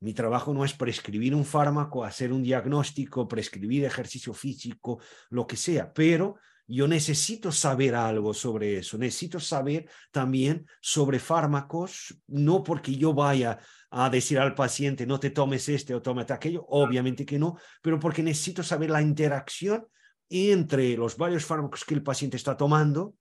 Mi 0.01 0.15
trabajo 0.15 0.55
no 0.55 0.65
es 0.65 0.73
prescribir 0.73 1.35
un 1.35 1.45
fármaco, 1.45 2.05
hacer 2.05 2.33
un 2.33 2.43
diagnóstico, 2.43 3.29
prescribir 3.29 3.85
ejercicio 3.85 4.33
físico, 4.33 5.01
lo 5.29 5.47
que 5.47 5.57
sea, 5.57 5.93
pero 5.93 6.37
yo 6.67 6.87
necesito 6.87 7.51
saber 7.51 7.97
algo 7.97 8.33
sobre 8.33 8.79
eso, 8.79 8.97
necesito 8.97 9.41
saber 9.41 9.91
también 10.13 10.65
sobre 10.81 11.19
fármacos, 11.19 12.17
no 12.29 12.63
porque 12.63 12.95
yo 12.95 13.13
vaya 13.13 13.59
a 13.91 14.09
decir 14.09 14.39
al 14.39 14.55
paciente 14.55 15.05
no 15.05 15.19
te 15.19 15.31
tomes 15.31 15.69
este 15.69 15.95
o 15.95 16.01
tómate 16.01 16.33
aquello, 16.33 16.65
obviamente 16.69 17.27
que 17.27 17.41
no, 17.41 17.59
pero 17.83 17.99
porque 17.99 18.23
necesito 18.23 18.63
saber 18.63 18.91
la 18.91 19.03
interacción 19.03 19.85
entre 20.31 20.97
los 20.97 21.17
varios 21.17 21.45
fármacos 21.45 21.85
que 21.85 21.95
el 21.95 22.03
paciente 22.03 22.37
está 22.37 22.57
tomando 22.57 23.15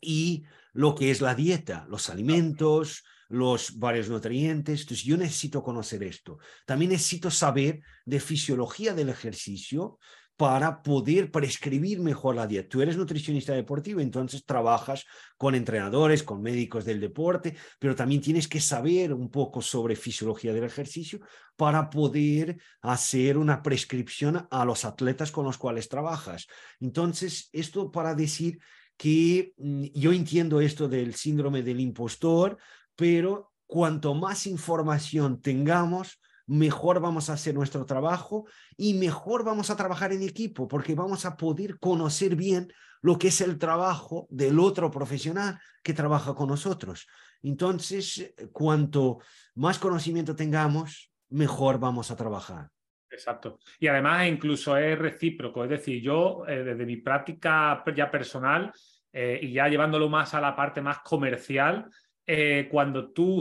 y 0.00 0.44
lo 0.72 0.94
que 0.94 1.10
es 1.10 1.20
la 1.20 1.34
dieta, 1.34 1.86
los 1.88 2.08
alimentos, 2.08 3.04
los 3.28 3.78
varios 3.78 4.08
nutrientes. 4.08 4.80
Entonces, 4.80 5.04
yo 5.04 5.16
necesito 5.16 5.62
conocer 5.62 6.02
esto. 6.02 6.38
También 6.66 6.90
necesito 6.90 7.30
saber 7.30 7.80
de 8.04 8.20
fisiología 8.20 8.94
del 8.94 9.10
ejercicio 9.10 9.98
para 10.40 10.82
poder 10.82 11.30
prescribir 11.30 12.00
mejor 12.00 12.34
la 12.34 12.46
dieta. 12.46 12.70
Tú 12.70 12.80
eres 12.80 12.96
nutricionista 12.96 13.52
deportivo, 13.52 14.00
entonces 14.00 14.46
trabajas 14.46 15.04
con 15.36 15.54
entrenadores, 15.54 16.22
con 16.22 16.40
médicos 16.40 16.86
del 16.86 16.98
deporte, 16.98 17.54
pero 17.78 17.94
también 17.94 18.22
tienes 18.22 18.48
que 18.48 18.58
saber 18.58 19.12
un 19.12 19.30
poco 19.30 19.60
sobre 19.60 19.96
fisiología 19.96 20.54
del 20.54 20.64
ejercicio 20.64 21.20
para 21.56 21.90
poder 21.90 22.56
hacer 22.80 23.36
una 23.36 23.62
prescripción 23.62 24.48
a 24.50 24.64
los 24.64 24.86
atletas 24.86 25.30
con 25.30 25.44
los 25.44 25.58
cuales 25.58 25.90
trabajas. 25.90 26.46
Entonces, 26.80 27.50
esto 27.52 27.92
para 27.92 28.14
decir 28.14 28.60
que 28.96 29.52
mm, 29.58 29.88
yo 29.92 30.10
entiendo 30.10 30.62
esto 30.62 30.88
del 30.88 31.16
síndrome 31.16 31.62
del 31.62 31.80
impostor, 31.80 32.56
pero 32.96 33.52
cuanto 33.66 34.14
más 34.14 34.46
información 34.46 35.42
tengamos, 35.42 36.18
mejor 36.50 36.98
vamos 36.98 37.30
a 37.30 37.34
hacer 37.34 37.54
nuestro 37.54 37.86
trabajo 37.86 38.44
y 38.76 38.94
mejor 38.94 39.44
vamos 39.44 39.70
a 39.70 39.76
trabajar 39.76 40.12
en 40.12 40.22
equipo, 40.22 40.66
porque 40.66 40.96
vamos 40.96 41.24
a 41.24 41.36
poder 41.36 41.78
conocer 41.78 42.34
bien 42.34 42.72
lo 43.02 43.18
que 43.18 43.28
es 43.28 43.40
el 43.40 43.56
trabajo 43.56 44.26
del 44.30 44.58
otro 44.58 44.90
profesional 44.90 45.60
que 45.84 45.94
trabaja 45.94 46.34
con 46.34 46.48
nosotros. 46.48 47.06
Entonces, 47.40 48.34
cuanto 48.50 49.20
más 49.54 49.78
conocimiento 49.78 50.34
tengamos, 50.34 51.12
mejor 51.28 51.78
vamos 51.78 52.10
a 52.10 52.16
trabajar. 52.16 52.68
Exacto. 53.08 53.60
Y 53.78 53.86
además 53.86 54.26
incluso 54.26 54.76
es 54.76 54.98
recíproco, 54.98 55.62
es 55.62 55.70
decir, 55.70 56.02
yo 56.02 56.44
eh, 56.48 56.64
desde 56.64 56.84
mi 56.84 56.96
práctica 56.96 57.84
ya 57.94 58.10
personal 58.10 58.72
eh, 59.12 59.38
y 59.40 59.52
ya 59.52 59.68
llevándolo 59.68 60.08
más 60.08 60.34
a 60.34 60.40
la 60.40 60.56
parte 60.56 60.82
más 60.82 60.98
comercial, 60.98 61.88
eh, 62.26 62.68
cuando 62.70 63.12
tú 63.12 63.40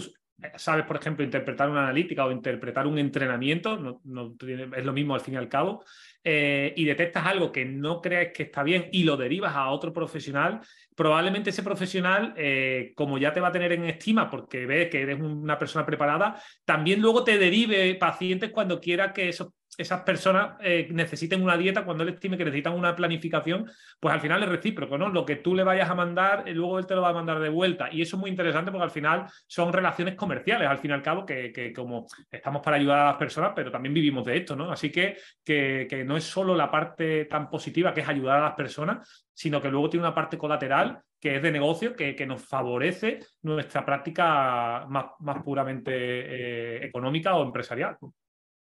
sabes, 0.55 0.85
por 0.85 0.97
ejemplo, 0.97 1.23
interpretar 1.23 1.69
una 1.69 1.83
analítica 1.83 2.25
o 2.25 2.31
interpretar 2.31 2.87
un 2.87 2.97
entrenamiento, 2.97 3.77
no, 3.77 4.35
es 4.75 4.85
lo 4.85 4.93
mismo 4.93 5.15
al 5.15 5.21
fin 5.21 5.33
y 5.33 5.37
al 5.37 5.49
cabo, 5.49 5.83
eh, 6.23 6.73
y 6.75 6.85
detectas 6.85 7.25
algo 7.25 7.51
que 7.51 7.65
no 7.65 8.01
crees 8.01 8.33
que 8.33 8.43
está 8.43 8.63
bien 8.63 8.89
y 8.91 9.03
lo 9.03 9.17
derivas 9.17 9.55
a 9.55 9.69
otro 9.69 9.93
profesional, 9.93 10.61
probablemente 10.95 11.49
ese 11.49 11.63
profesional, 11.63 12.33
eh, 12.37 12.93
como 12.95 13.17
ya 13.17 13.33
te 13.33 13.39
va 13.39 13.49
a 13.49 13.51
tener 13.51 13.71
en 13.73 13.85
estima 13.85 14.29
porque 14.29 14.65
ve 14.65 14.89
que 14.89 15.01
eres 15.01 15.19
una 15.19 15.57
persona 15.57 15.85
preparada, 15.85 16.41
también 16.65 17.01
luego 17.01 17.23
te 17.23 17.37
derive 17.37 17.95
pacientes 17.95 18.51
cuando 18.51 18.79
quiera 18.79 19.13
que 19.13 19.29
esos 19.29 19.49
esas 19.77 20.01
personas 20.01 20.57
eh, 20.61 20.87
necesiten 20.91 21.41
una 21.41 21.55
dieta, 21.55 21.85
cuando 21.85 22.03
él 22.03 22.09
estime 22.09 22.37
que 22.37 22.45
necesitan 22.45 22.73
una 22.73 22.95
planificación, 22.95 23.69
pues 23.99 24.13
al 24.13 24.19
final 24.19 24.43
es 24.43 24.49
recíproco, 24.49 24.97
¿no? 24.97 25.09
Lo 25.09 25.25
que 25.25 25.37
tú 25.37 25.55
le 25.55 25.63
vayas 25.63 25.89
a 25.89 25.95
mandar, 25.95 26.43
eh, 26.47 26.53
luego 26.53 26.79
él 26.79 26.85
te 26.85 26.95
lo 26.95 27.01
va 27.01 27.09
a 27.09 27.13
mandar 27.13 27.39
de 27.39 27.49
vuelta. 27.49 27.89
Y 27.91 28.01
eso 28.01 28.17
es 28.17 28.19
muy 28.19 28.29
interesante 28.29 28.71
porque 28.71 28.83
al 28.83 28.91
final 28.91 29.25
son 29.47 29.71
relaciones 29.71 30.15
comerciales, 30.15 30.67
al 30.67 30.79
fin 30.79 30.91
y 30.91 30.93
al 30.93 31.01
cabo, 31.01 31.25
que, 31.25 31.73
como 31.73 32.07
estamos 32.29 32.61
para 32.61 32.77
ayudar 32.77 32.99
a 32.99 33.05
las 33.05 33.17
personas, 33.17 33.53
pero 33.55 33.71
también 33.71 33.93
vivimos 33.93 34.25
de 34.25 34.37
esto, 34.37 34.55
¿no? 34.55 34.71
Así 34.71 34.91
que, 34.91 35.17
que, 35.43 36.03
no 36.05 36.17
es 36.17 36.23
solo 36.23 36.55
la 36.55 36.71
parte 36.71 37.25
tan 37.25 37.49
positiva 37.49 37.93
que 37.93 38.01
es 38.01 38.07
ayudar 38.07 38.39
a 38.39 38.45
las 38.45 38.55
personas, 38.55 39.27
sino 39.33 39.61
que 39.61 39.69
luego 39.69 39.89
tiene 39.89 40.05
una 40.05 40.15
parte 40.15 40.37
colateral 40.37 41.01
que 41.19 41.35
es 41.35 41.41
de 41.41 41.51
negocio, 41.51 41.95
que, 41.95 42.15
que 42.15 42.25
nos 42.25 42.45
favorece 42.45 43.19
nuestra 43.41 43.85
práctica 43.85 44.85
más, 44.87 45.07
más 45.19 45.43
puramente 45.43 45.91
eh, 45.93 46.85
económica 46.85 47.35
o 47.35 47.43
empresarial. 47.43 47.97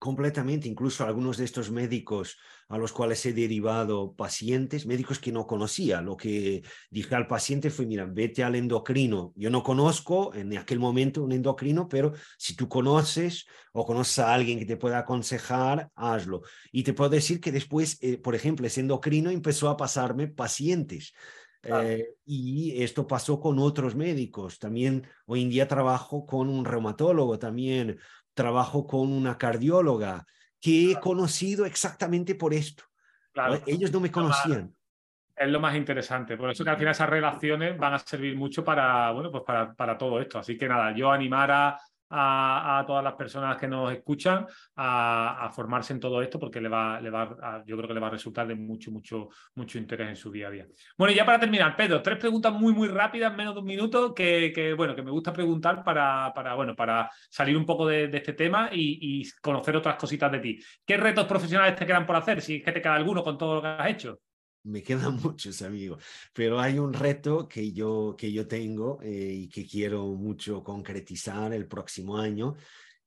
Completamente, 0.01 0.67
incluso 0.67 1.05
algunos 1.05 1.37
de 1.37 1.45
estos 1.45 1.71
médicos 1.71 2.39
a 2.71 2.79
los 2.79 2.91
cuales 2.91 3.27
he 3.27 3.35
derivado 3.35 4.15
pacientes, 4.15 4.87
médicos 4.87 5.19
que 5.19 5.31
no 5.31 5.47
conocía, 5.47 6.01
lo 6.01 6.17
que 6.17 6.63
dije 6.89 7.15
al 7.15 7.27
paciente 7.27 7.69
fue, 7.69 7.85
mira, 7.85 8.07
vete 8.07 8.43
al 8.43 8.55
endocrino. 8.55 9.35
Yo 9.37 9.51
no 9.51 9.63
conozco 9.63 10.33
en 10.35 10.57
aquel 10.57 10.79
momento 10.79 11.23
un 11.23 11.33
endocrino, 11.33 11.87
pero 11.87 12.15
si 12.39 12.57
tú 12.57 12.67
conoces 12.67 13.45
o 13.73 13.85
conoces 13.85 14.21
a 14.21 14.33
alguien 14.33 14.59
que 14.59 14.65
te 14.65 14.79
pueda 14.79 15.01
aconsejar, 15.01 15.91
hazlo. 15.95 16.41
Y 16.73 16.83
te 16.83 16.95
puedo 16.95 17.11
decir 17.11 17.39
que 17.39 17.53
después, 17.53 17.99
eh, 18.01 18.17
por 18.17 18.35
ejemplo, 18.35 18.67
ese 18.67 18.81
endocrino 18.81 19.29
empezó 19.29 19.69
a 19.69 19.77
pasarme 19.77 20.29
pacientes. 20.29 21.13
Eh, 21.63 22.15
y 22.25 22.83
esto 22.83 23.07
pasó 23.07 23.39
con 23.39 23.59
otros 23.59 23.95
médicos. 23.95 24.59
También 24.59 25.07
hoy 25.27 25.43
en 25.43 25.51
día 25.51 25.69
trabajo 25.69 26.25
con 26.25 26.49
un 26.49 26.65
reumatólogo, 26.65 27.39
también 27.39 27.99
trabajo 28.41 28.87
con 28.87 29.13
una 29.13 29.37
cardióloga 29.37 30.25
que 30.59 30.93
he 30.93 31.01
conocido 31.01 31.67
exactamente 31.67 32.35
por 32.35 32.55
esto. 32.55 32.85
Ellos 33.67 33.93
no 33.93 34.01
me 34.01 34.11
conocían. 34.11 34.75
Es 35.37 35.49
lo 35.49 35.61
más 35.61 35.77
interesante. 35.77 36.39
Por 36.39 36.51
eso 36.51 36.65
que 36.65 36.71
al 36.71 36.79
final 36.79 36.93
esas 36.93 37.09
relaciones 37.09 37.77
van 37.77 37.95
a 37.95 37.99
servir 37.99 38.37
mucho 38.37 38.65
para, 38.65 39.11
bueno, 39.11 39.31
pues 39.31 39.43
para, 39.47 39.75
para 39.75 39.99
todo 39.99 40.21
esto. 40.21 40.39
Así 40.39 40.57
que 40.57 40.69
nada, 40.69 40.95
yo 40.95 41.11
animar 41.11 41.51
a, 41.51 41.79
a, 42.11 42.85
todas 42.87 43.05
las 43.05 43.15
personas 43.15 43.57
que 43.57 43.69
nos 43.69 43.93
escuchan 43.93 44.47
a, 44.77 45.51
formarse 45.55 45.93
en 45.93 46.01
todo 46.01 46.23
esto 46.23 46.39
porque 46.39 46.61
le 46.61 46.69
va, 46.69 47.01
le 47.01 47.11
va 47.11 47.63
yo 47.67 47.77
creo 47.77 47.89
que 47.89 47.95
le 47.95 48.01
va 48.01 48.09
a 48.09 48.11
resultar 48.11 48.47
de 48.47 48.55
mucho, 48.55 48.91
mucho, 48.91 49.29
mucho 49.55 49.79
interés 49.79 50.09
en 50.09 50.17
su 50.17 50.31
día 50.31 50.49
a 50.49 50.51
día. 50.51 50.67
Bueno, 50.97 51.13
y 51.13 51.17
ya 51.17 51.25
para 51.25 51.41
terminar, 51.41 51.77
Pedro, 51.77 52.03
tres 52.03 52.19
preguntas 52.19 52.53
muy, 52.53 52.73
muy 52.73 52.89
rápidas, 52.89 53.35
menos 53.37 53.55
de 53.55 53.61
un 53.61 53.67
minuto, 53.67 54.15
que, 54.15 54.75
bueno, 54.77 54.95
que 54.95 55.03
me 55.03 55.11
gusta 55.11 55.33
preguntar 55.33 55.83
para, 55.85 56.33
para, 56.35 56.55
bueno, 56.55 56.75
para 56.75 57.11
salir 57.29 57.57
un 57.57 57.67
poco 57.67 57.87
de, 57.87 58.11
este 58.13 58.33
tema 58.33 58.69
y, 58.73 59.21
y, 59.21 59.31
conocer 59.41 59.77
otras 59.77 59.97
cositas 59.97 60.31
de 60.33 60.41
ti. 60.41 60.59
¿Qué 60.85 60.97
retos 60.97 61.27
profesionales 61.27 61.77
te 61.77 61.87
quedan 61.87 62.07
por 62.07 62.17
hacer? 62.17 62.41
Si 62.41 62.57
es 62.57 62.65
que 62.65 62.73
te 62.73 62.83
queda 62.83 62.95
alguno 62.95 63.23
con 63.23 63.39
todo 63.39 63.57
lo 63.57 63.63
que 63.63 63.69
has 63.69 63.91
hecho 63.91 64.21
me 64.65 64.83
quedan 64.83 65.17
muchos 65.23 65.63
amigos, 65.63 66.03
pero 66.33 66.61
hay 66.61 66.79
un 66.79 66.93
reto 66.93 67.49
que 67.49 67.73
yo, 67.73 68.15
que 68.17 68.33
yo 68.33 68.47
tengo 68.47 69.01
eh, 69.03 69.33
y 69.45 69.49
que 69.49 69.67
quiero 69.67 70.07
mucho 70.15 70.63
concretizar 70.63 71.53
el 71.53 71.67
próximo 71.67 72.19
año, 72.19 72.57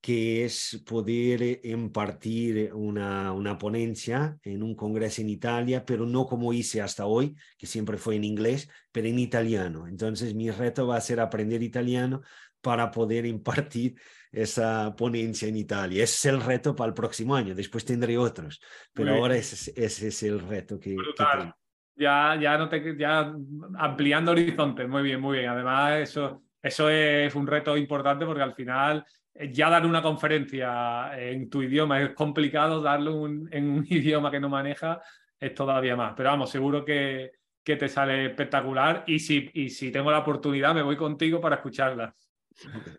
que 0.02 0.44
es 0.44 0.84
poder 0.86 1.42
eh, 1.42 1.62
impartir 1.64 2.74
una, 2.74 3.32
una 3.32 3.58
ponencia 3.58 4.38
en 4.44 4.62
un 4.62 4.76
congreso 4.76 5.22
en 5.22 5.30
Italia, 5.30 5.86
pero 5.86 6.06
no 6.06 6.26
como 6.26 6.52
hice 6.52 6.82
hasta 6.82 7.06
hoy, 7.06 7.36
que 7.58 7.68
siempre 7.68 7.98
fue 7.98 8.18
en 8.18 8.26
inglés, 8.26 8.68
pero 8.92 9.08
en 9.08 9.18
italiano. 9.20 9.88
Entonces 9.88 10.36
mi 10.36 10.52
reto 10.52 10.88
va 10.88 10.98
a 10.98 11.02
ser 11.02 11.20
aprender 11.22 11.64
italiano 11.64 12.22
para 12.64 12.90
poder 12.90 13.26
impartir 13.26 13.96
esa 14.32 14.96
ponencia 14.96 15.48
en 15.50 15.58
Italia. 15.58 16.04
Ese 16.04 16.30
es 16.30 16.34
el 16.34 16.42
reto 16.42 16.76
para 16.76 16.88
el 16.88 16.94
próximo 16.94 17.36
año. 17.36 17.54
Después 17.54 17.84
tendré 17.84 18.18
otros, 18.18 18.62
pero 18.94 19.14
ahora 19.14 19.36
ese, 19.36 19.72
ese, 19.76 20.08
es 20.08 20.24
el 20.24 20.40
reto 20.40 20.80
que, 20.80 20.96
que 20.96 21.54
Ya, 21.96 22.36
ya, 22.42 22.58
no 22.58 22.70
te, 22.70 22.98
ya 22.98 23.34
ampliando 23.78 24.32
horizontes. 24.32 24.88
Muy 24.88 25.04
bien, 25.04 25.20
muy 25.20 25.40
bien. 25.40 25.50
Además, 25.50 26.00
eso, 26.00 26.44
eso 26.62 26.90
es 26.90 27.36
un 27.36 27.46
reto 27.46 27.76
importante 27.76 28.26
porque 28.26 28.42
al 28.42 28.56
final 28.56 29.06
eh, 29.34 29.52
ya 29.52 29.70
dar 29.70 29.86
una 29.86 30.02
conferencia 30.02 31.12
en 31.20 31.50
tu 31.50 31.62
idioma 31.62 32.02
es 32.02 32.12
complicado, 32.16 32.82
darlo 32.82 33.28
en 33.28 33.70
un 33.70 33.86
idioma 33.90 34.32
que 34.32 34.40
no 34.40 34.48
maneja 34.48 35.02
es 35.38 35.54
todavía 35.54 35.98
más. 35.98 36.14
Pero 36.16 36.30
vamos, 36.30 36.50
seguro 36.50 36.86
que, 36.86 37.34
que 37.64 37.76
te 37.78 37.88
sale 37.88 38.28
espectacular 38.28 39.04
y 39.08 39.20
si, 39.20 39.50
y 39.54 39.70
si 39.70 39.92
tengo 39.92 40.12
la 40.12 40.20
oportunidad 40.20 40.74
me 40.74 40.82
voy 40.82 40.98
contigo 40.98 41.40
para 41.40 41.58
escucharla. 41.58 42.14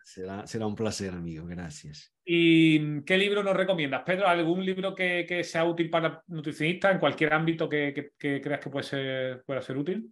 Será, 0.05 0.47
será 0.47 0.67
un 0.67 0.75
placer, 0.75 1.13
amigo. 1.13 1.47
Gracias. 1.47 2.13
¿Y 2.25 3.03
qué 3.03 3.19
libro 3.19 3.43
nos 3.43 3.57
recomiendas, 3.57 4.03
Pedro? 4.05 4.27
¿Algún 4.27 4.65
libro 4.65 4.95
que, 4.95 5.25
que 5.29 5.45
sea 5.45 5.65
útil 5.65 5.91
para 5.91 6.23
nutricionistas 6.27 6.93
en 6.93 6.99
cualquier 6.99 7.33
ámbito 7.33 7.69
que, 7.69 8.13
que, 8.19 8.41
creas 8.41 8.61
que 8.61 8.71
puede 8.71 8.85
ser, 8.85 9.45
pueda 9.45 9.63
ser 9.63 9.77
útil? 9.77 10.11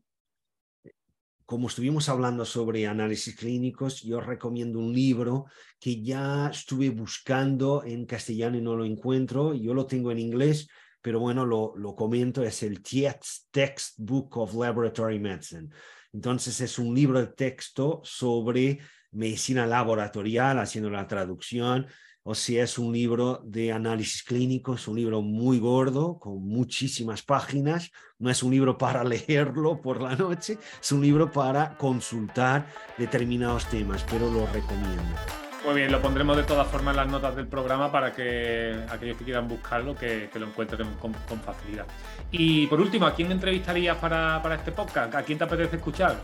Como 1.44 1.68
estuvimos 1.68 2.08
hablando 2.08 2.44
sobre 2.44 2.86
análisis 2.86 3.36
clínicos, 3.36 4.02
yo 4.02 4.20
recomiendo 4.20 4.78
un 4.78 4.92
libro 4.92 5.46
que 5.78 6.02
ya 6.02 6.48
estuve 6.48 6.90
buscando 6.90 7.82
en 7.84 8.06
castellano 8.06 8.56
y 8.56 8.62
no 8.62 8.76
lo 8.76 8.84
encuentro. 8.84 9.52
Yo 9.54 9.74
lo 9.74 9.86
tengo 9.86 10.12
en 10.12 10.18
inglés, 10.18 10.68
pero 11.02 11.20
bueno, 11.20 11.44
lo, 11.44 11.74
lo 11.76 11.94
comento, 11.94 12.42
es 12.42 12.62
el 12.62 12.82
TIETS 12.82 13.48
Textbook 13.50 14.36
of 14.36 14.54
Laboratory 14.54 15.18
Medicine. 15.18 15.68
Entonces 16.12 16.60
es 16.60 16.78
un 16.78 16.94
libro 16.94 17.18
de 17.18 17.28
texto 17.28 18.00
sobre 18.04 18.78
medicina 19.12 19.66
laboratorial, 19.66 20.58
haciendo 20.58 20.90
la 20.90 21.06
traducción, 21.06 21.86
o 22.24 22.34
si 22.34 22.58
es 22.58 22.78
un 22.78 22.92
libro 22.92 23.40
de 23.44 23.72
análisis 23.72 24.22
clínico, 24.22 24.74
es 24.74 24.86
un 24.86 24.96
libro 24.96 25.22
muy 25.22 25.58
gordo, 25.58 26.18
con 26.18 26.44
muchísimas 26.46 27.22
páginas, 27.22 27.90
no 28.18 28.30
es 28.30 28.42
un 28.42 28.52
libro 28.52 28.78
para 28.78 29.02
leerlo 29.04 29.80
por 29.80 30.00
la 30.00 30.14
noche, 30.14 30.58
es 30.80 30.92
un 30.92 31.02
libro 31.02 31.30
para 31.30 31.76
consultar 31.76 32.66
determinados 32.96 33.66
temas, 33.66 34.04
pero 34.08 34.30
lo 34.30 34.46
recomiendo. 34.46 35.16
Muy 35.64 35.74
bien, 35.76 35.92
lo 35.92 36.02
pondremos 36.02 36.36
de 36.36 36.42
todas 36.42 36.66
formas 36.66 36.92
en 36.92 36.96
las 36.96 37.08
notas 37.08 37.36
del 37.36 37.46
programa 37.46 37.92
para 37.92 38.12
que 38.12 38.84
aquellos 38.90 39.16
que 39.16 39.24
quieran 39.24 39.46
buscarlo, 39.46 39.94
que, 39.94 40.28
lo 40.34 40.46
encuentren 40.46 40.88
con, 40.94 41.14
facilidad. 41.40 41.86
Y 42.32 42.66
por 42.66 42.80
último, 42.80 43.06
¿a 43.06 43.14
quién 43.14 43.30
entrevistarías 43.30 43.96
para, 43.98 44.42
para 44.42 44.56
este 44.56 44.72
podcast? 44.72 45.14
¿A 45.14 45.22
quién 45.22 45.38
te 45.38 45.44
apetece 45.44 45.76
escuchar? 45.76 46.20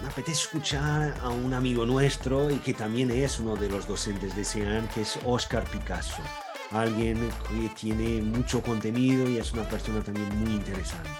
Me 0.00 0.08
apetece 0.08 0.42
escuchar 0.42 1.14
a 1.22 1.28
un 1.28 1.54
amigo 1.54 1.86
nuestro 1.86 2.50
y 2.50 2.56
que 2.56 2.74
también 2.74 3.10
es 3.10 3.38
uno 3.40 3.56
de 3.56 3.68
los 3.68 3.86
docentes 3.86 4.34
de 4.36 4.44
CEAN, 4.44 4.88
que 4.88 5.02
es 5.02 5.18
Oscar 5.24 5.64
Picasso. 5.64 6.22
Alguien 6.70 7.18
que 7.48 7.68
tiene 7.70 8.22
mucho 8.22 8.62
contenido 8.62 9.28
y 9.28 9.38
es 9.38 9.52
una 9.52 9.64
persona 9.64 10.00
también 10.02 10.28
muy 10.38 10.52
interesante. 10.54 11.10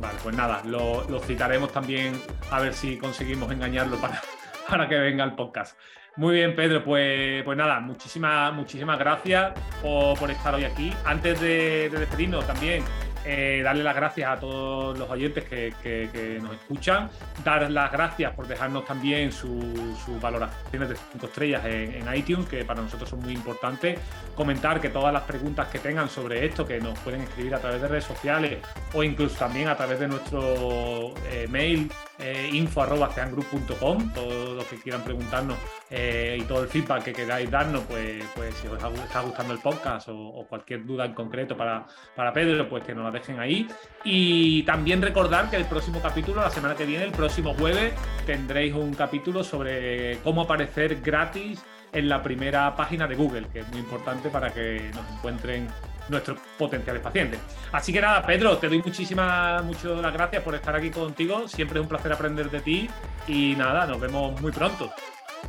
Vale, 0.00 0.18
pues 0.22 0.36
nada, 0.36 0.62
lo, 0.64 1.20
citaremos 1.20 1.72
también 1.72 2.20
a 2.50 2.60
ver 2.60 2.74
si 2.74 2.96
conseguimos 2.98 3.50
engañarlo 3.52 3.96
para, 4.00 4.20
para 4.68 4.88
que 4.88 4.96
venga 4.96 5.24
el 5.24 5.34
podcast. 5.34 5.76
Muy 6.16 6.34
bien, 6.34 6.54
Pedro, 6.54 6.84
pues, 6.84 7.42
pues 7.42 7.56
nada, 7.56 7.80
muchísimas, 7.80 8.52
muchísimas 8.52 8.98
gracias 8.98 9.54
por, 9.80 10.30
estar 10.30 10.54
hoy 10.54 10.64
aquí. 10.64 10.92
Antes 11.06 11.40
de 11.40 11.88
despedirnos 11.88 12.46
también, 12.46 12.84
eh, 13.24 13.60
darle 13.62 13.84
las 13.84 13.94
gracias 13.94 14.30
a 14.30 14.40
todos 14.40 14.98
los 14.98 15.08
oyentes 15.08 15.44
que, 15.44 16.40
nos 16.42 16.54
escuchan, 16.54 17.08
dar 17.44 17.70
las 17.70 17.92
gracias 17.92 18.34
por 18.34 18.46
dejarnos 18.46 18.84
también 18.84 19.32
sus 19.32 20.20
valoraciones 20.20 20.88
de 20.88 20.96
5 21.12 21.26
estrellas 21.26 21.64
en, 21.64 22.14
iTunes, 22.14 22.48
que 22.48 22.64
para 22.64 22.82
nosotros 22.82 23.08
son 23.08 23.20
muy 23.20 23.32
importantes, 23.32 23.98
comentar 24.34 24.80
que 24.80 24.88
todas 24.88 25.12
las 25.12 25.22
preguntas 25.22 25.68
que 25.68 25.78
tengan 25.78 26.08
sobre 26.08 26.44
esto, 26.44 26.66
que 26.66 26.80
nos 26.80 26.98
pueden 27.00 27.22
escribir 27.22 27.54
a 27.54 27.58
través 27.58 27.80
de 27.80 27.88
redes 27.88 28.04
sociales 28.04 28.58
o 28.92 29.02
incluso 29.02 29.36
también 29.36 29.68
a 29.68 29.76
través 29.76 30.00
de 30.00 30.08
nuestro 30.08 31.14
eh, 31.30 31.46
mail 31.48 31.90
eh, 32.18 32.50
info.ceangroup.com, 32.52 34.12
todos 34.12 34.56
los 34.56 34.64
que 34.66 34.76
quieran 34.76 35.02
preguntarnos 35.02 35.58
eh, 35.90 36.38
y 36.40 36.44
todo 36.44 36.62
el 36.62 36.68
feedback 36.68 37.04
que 37.04 37.12
queráis 37.12 37.50
darnos, 37.50 37.82
pues, 37.84 38.24
pues 38.34 38.54
si 38.56 38.68
os 38.68 38.74
está 38.74 39.20
gustando 39.20 39.54
el 39.54 39.60
podcast 39.60 40.08
o, 40.10 40.46
cualquier 40.48 40.84
duda 40.84 41.04
en 41.04 41.14
concreto 41.14 41.56
para, 41.56 41.86
para 42.14 42.32
Pedro, 42.32 42.68
pues 42.68 42.84
que 42.84 42.94
nos 42.94 43.04
la 43.04 43.10
dejen 43.10 43.40
ahí. 43.40 43.66
Y 44.04 44.62
también 44.64 45.00
recordar 45.00 45.48
que 45.50 45.56
el 45.56 45.64
próximo 45.64 46.00
capítulo, 46.00 46.42
la 46.42 46.50
semana 46.50 46.74
que 46.74 46.84
viene, 46.84 47.04
el 47.04 47.12
próximo 47.12 47.54
jueves, 47.54 47.94
tendréis 48.26 48.74
un 48.74 48.94
capítulo 48.94 49.42
sobre 49.42 50.18
cómo 50.18 50.42
aparecer 50.42 51.00
gratis 51.00 51.62
en 51.92 52.08
la 52.08 52.22
primera 52.22 52.74
página 52.74 53.06
de 53.06 53.14
Google, 53.14 53.48
que 53.52 53.60
es 53.60 53.68
muy 53.68 53.80
importante 53.80 54.30
para 54.30 54.52
que 54.52 54.90
nos 54.94 55.10
encuentren 55.12 55.68
nuestros 56.08 56.38
potenciales 56.58 57.02
pacientes. 57.02 57.38
Así 57.70 57.92
que 57.92 58.00
nada, 58.00 58.24
Pedro, 58.24 58.58
te 58.58 58.68
doy 58.68 58.82
muchísimas, 58.82 59.62
las 59.84 60.12
gracias 60.12 60.42
por 60.42 60.54
estar 60.54 60.74
aquí 60.74 60.90
contigo. 60.90 61.46
Siempre 61.48 61.78
es 61.78 61.82
un 61.82 61.88
placer 61.88 62.12
aprender 62.12 62.50
de 62.50 62.60
ti 62.60 62.90
y 63.28 63.54
nada, 63.56 63.86
nos 63.86 64.00
vemos 64.00 64.40
muy 64.40 64.52
pronto. 64.52 64.92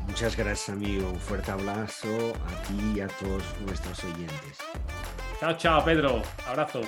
Muchas 0.07 0.35
gracias, 0.35 0.69
amigo. 0.69 1.09
Un 1.09 1.19
fuerte 1.19 1.51
abrazo 1.51 2.33
a 2.47 2.63
ti 2.67 2.93
y 2.95 2.99
a 2.99 3.07
todos 3.07 3.43
nuestros 3.65 4.03
oyentes. 4.03 4.57
Chao, 5.39 5.53
chao, 5.57 5.85
Pedro. 5.85 6.21
Abrazo. 6.47 6.81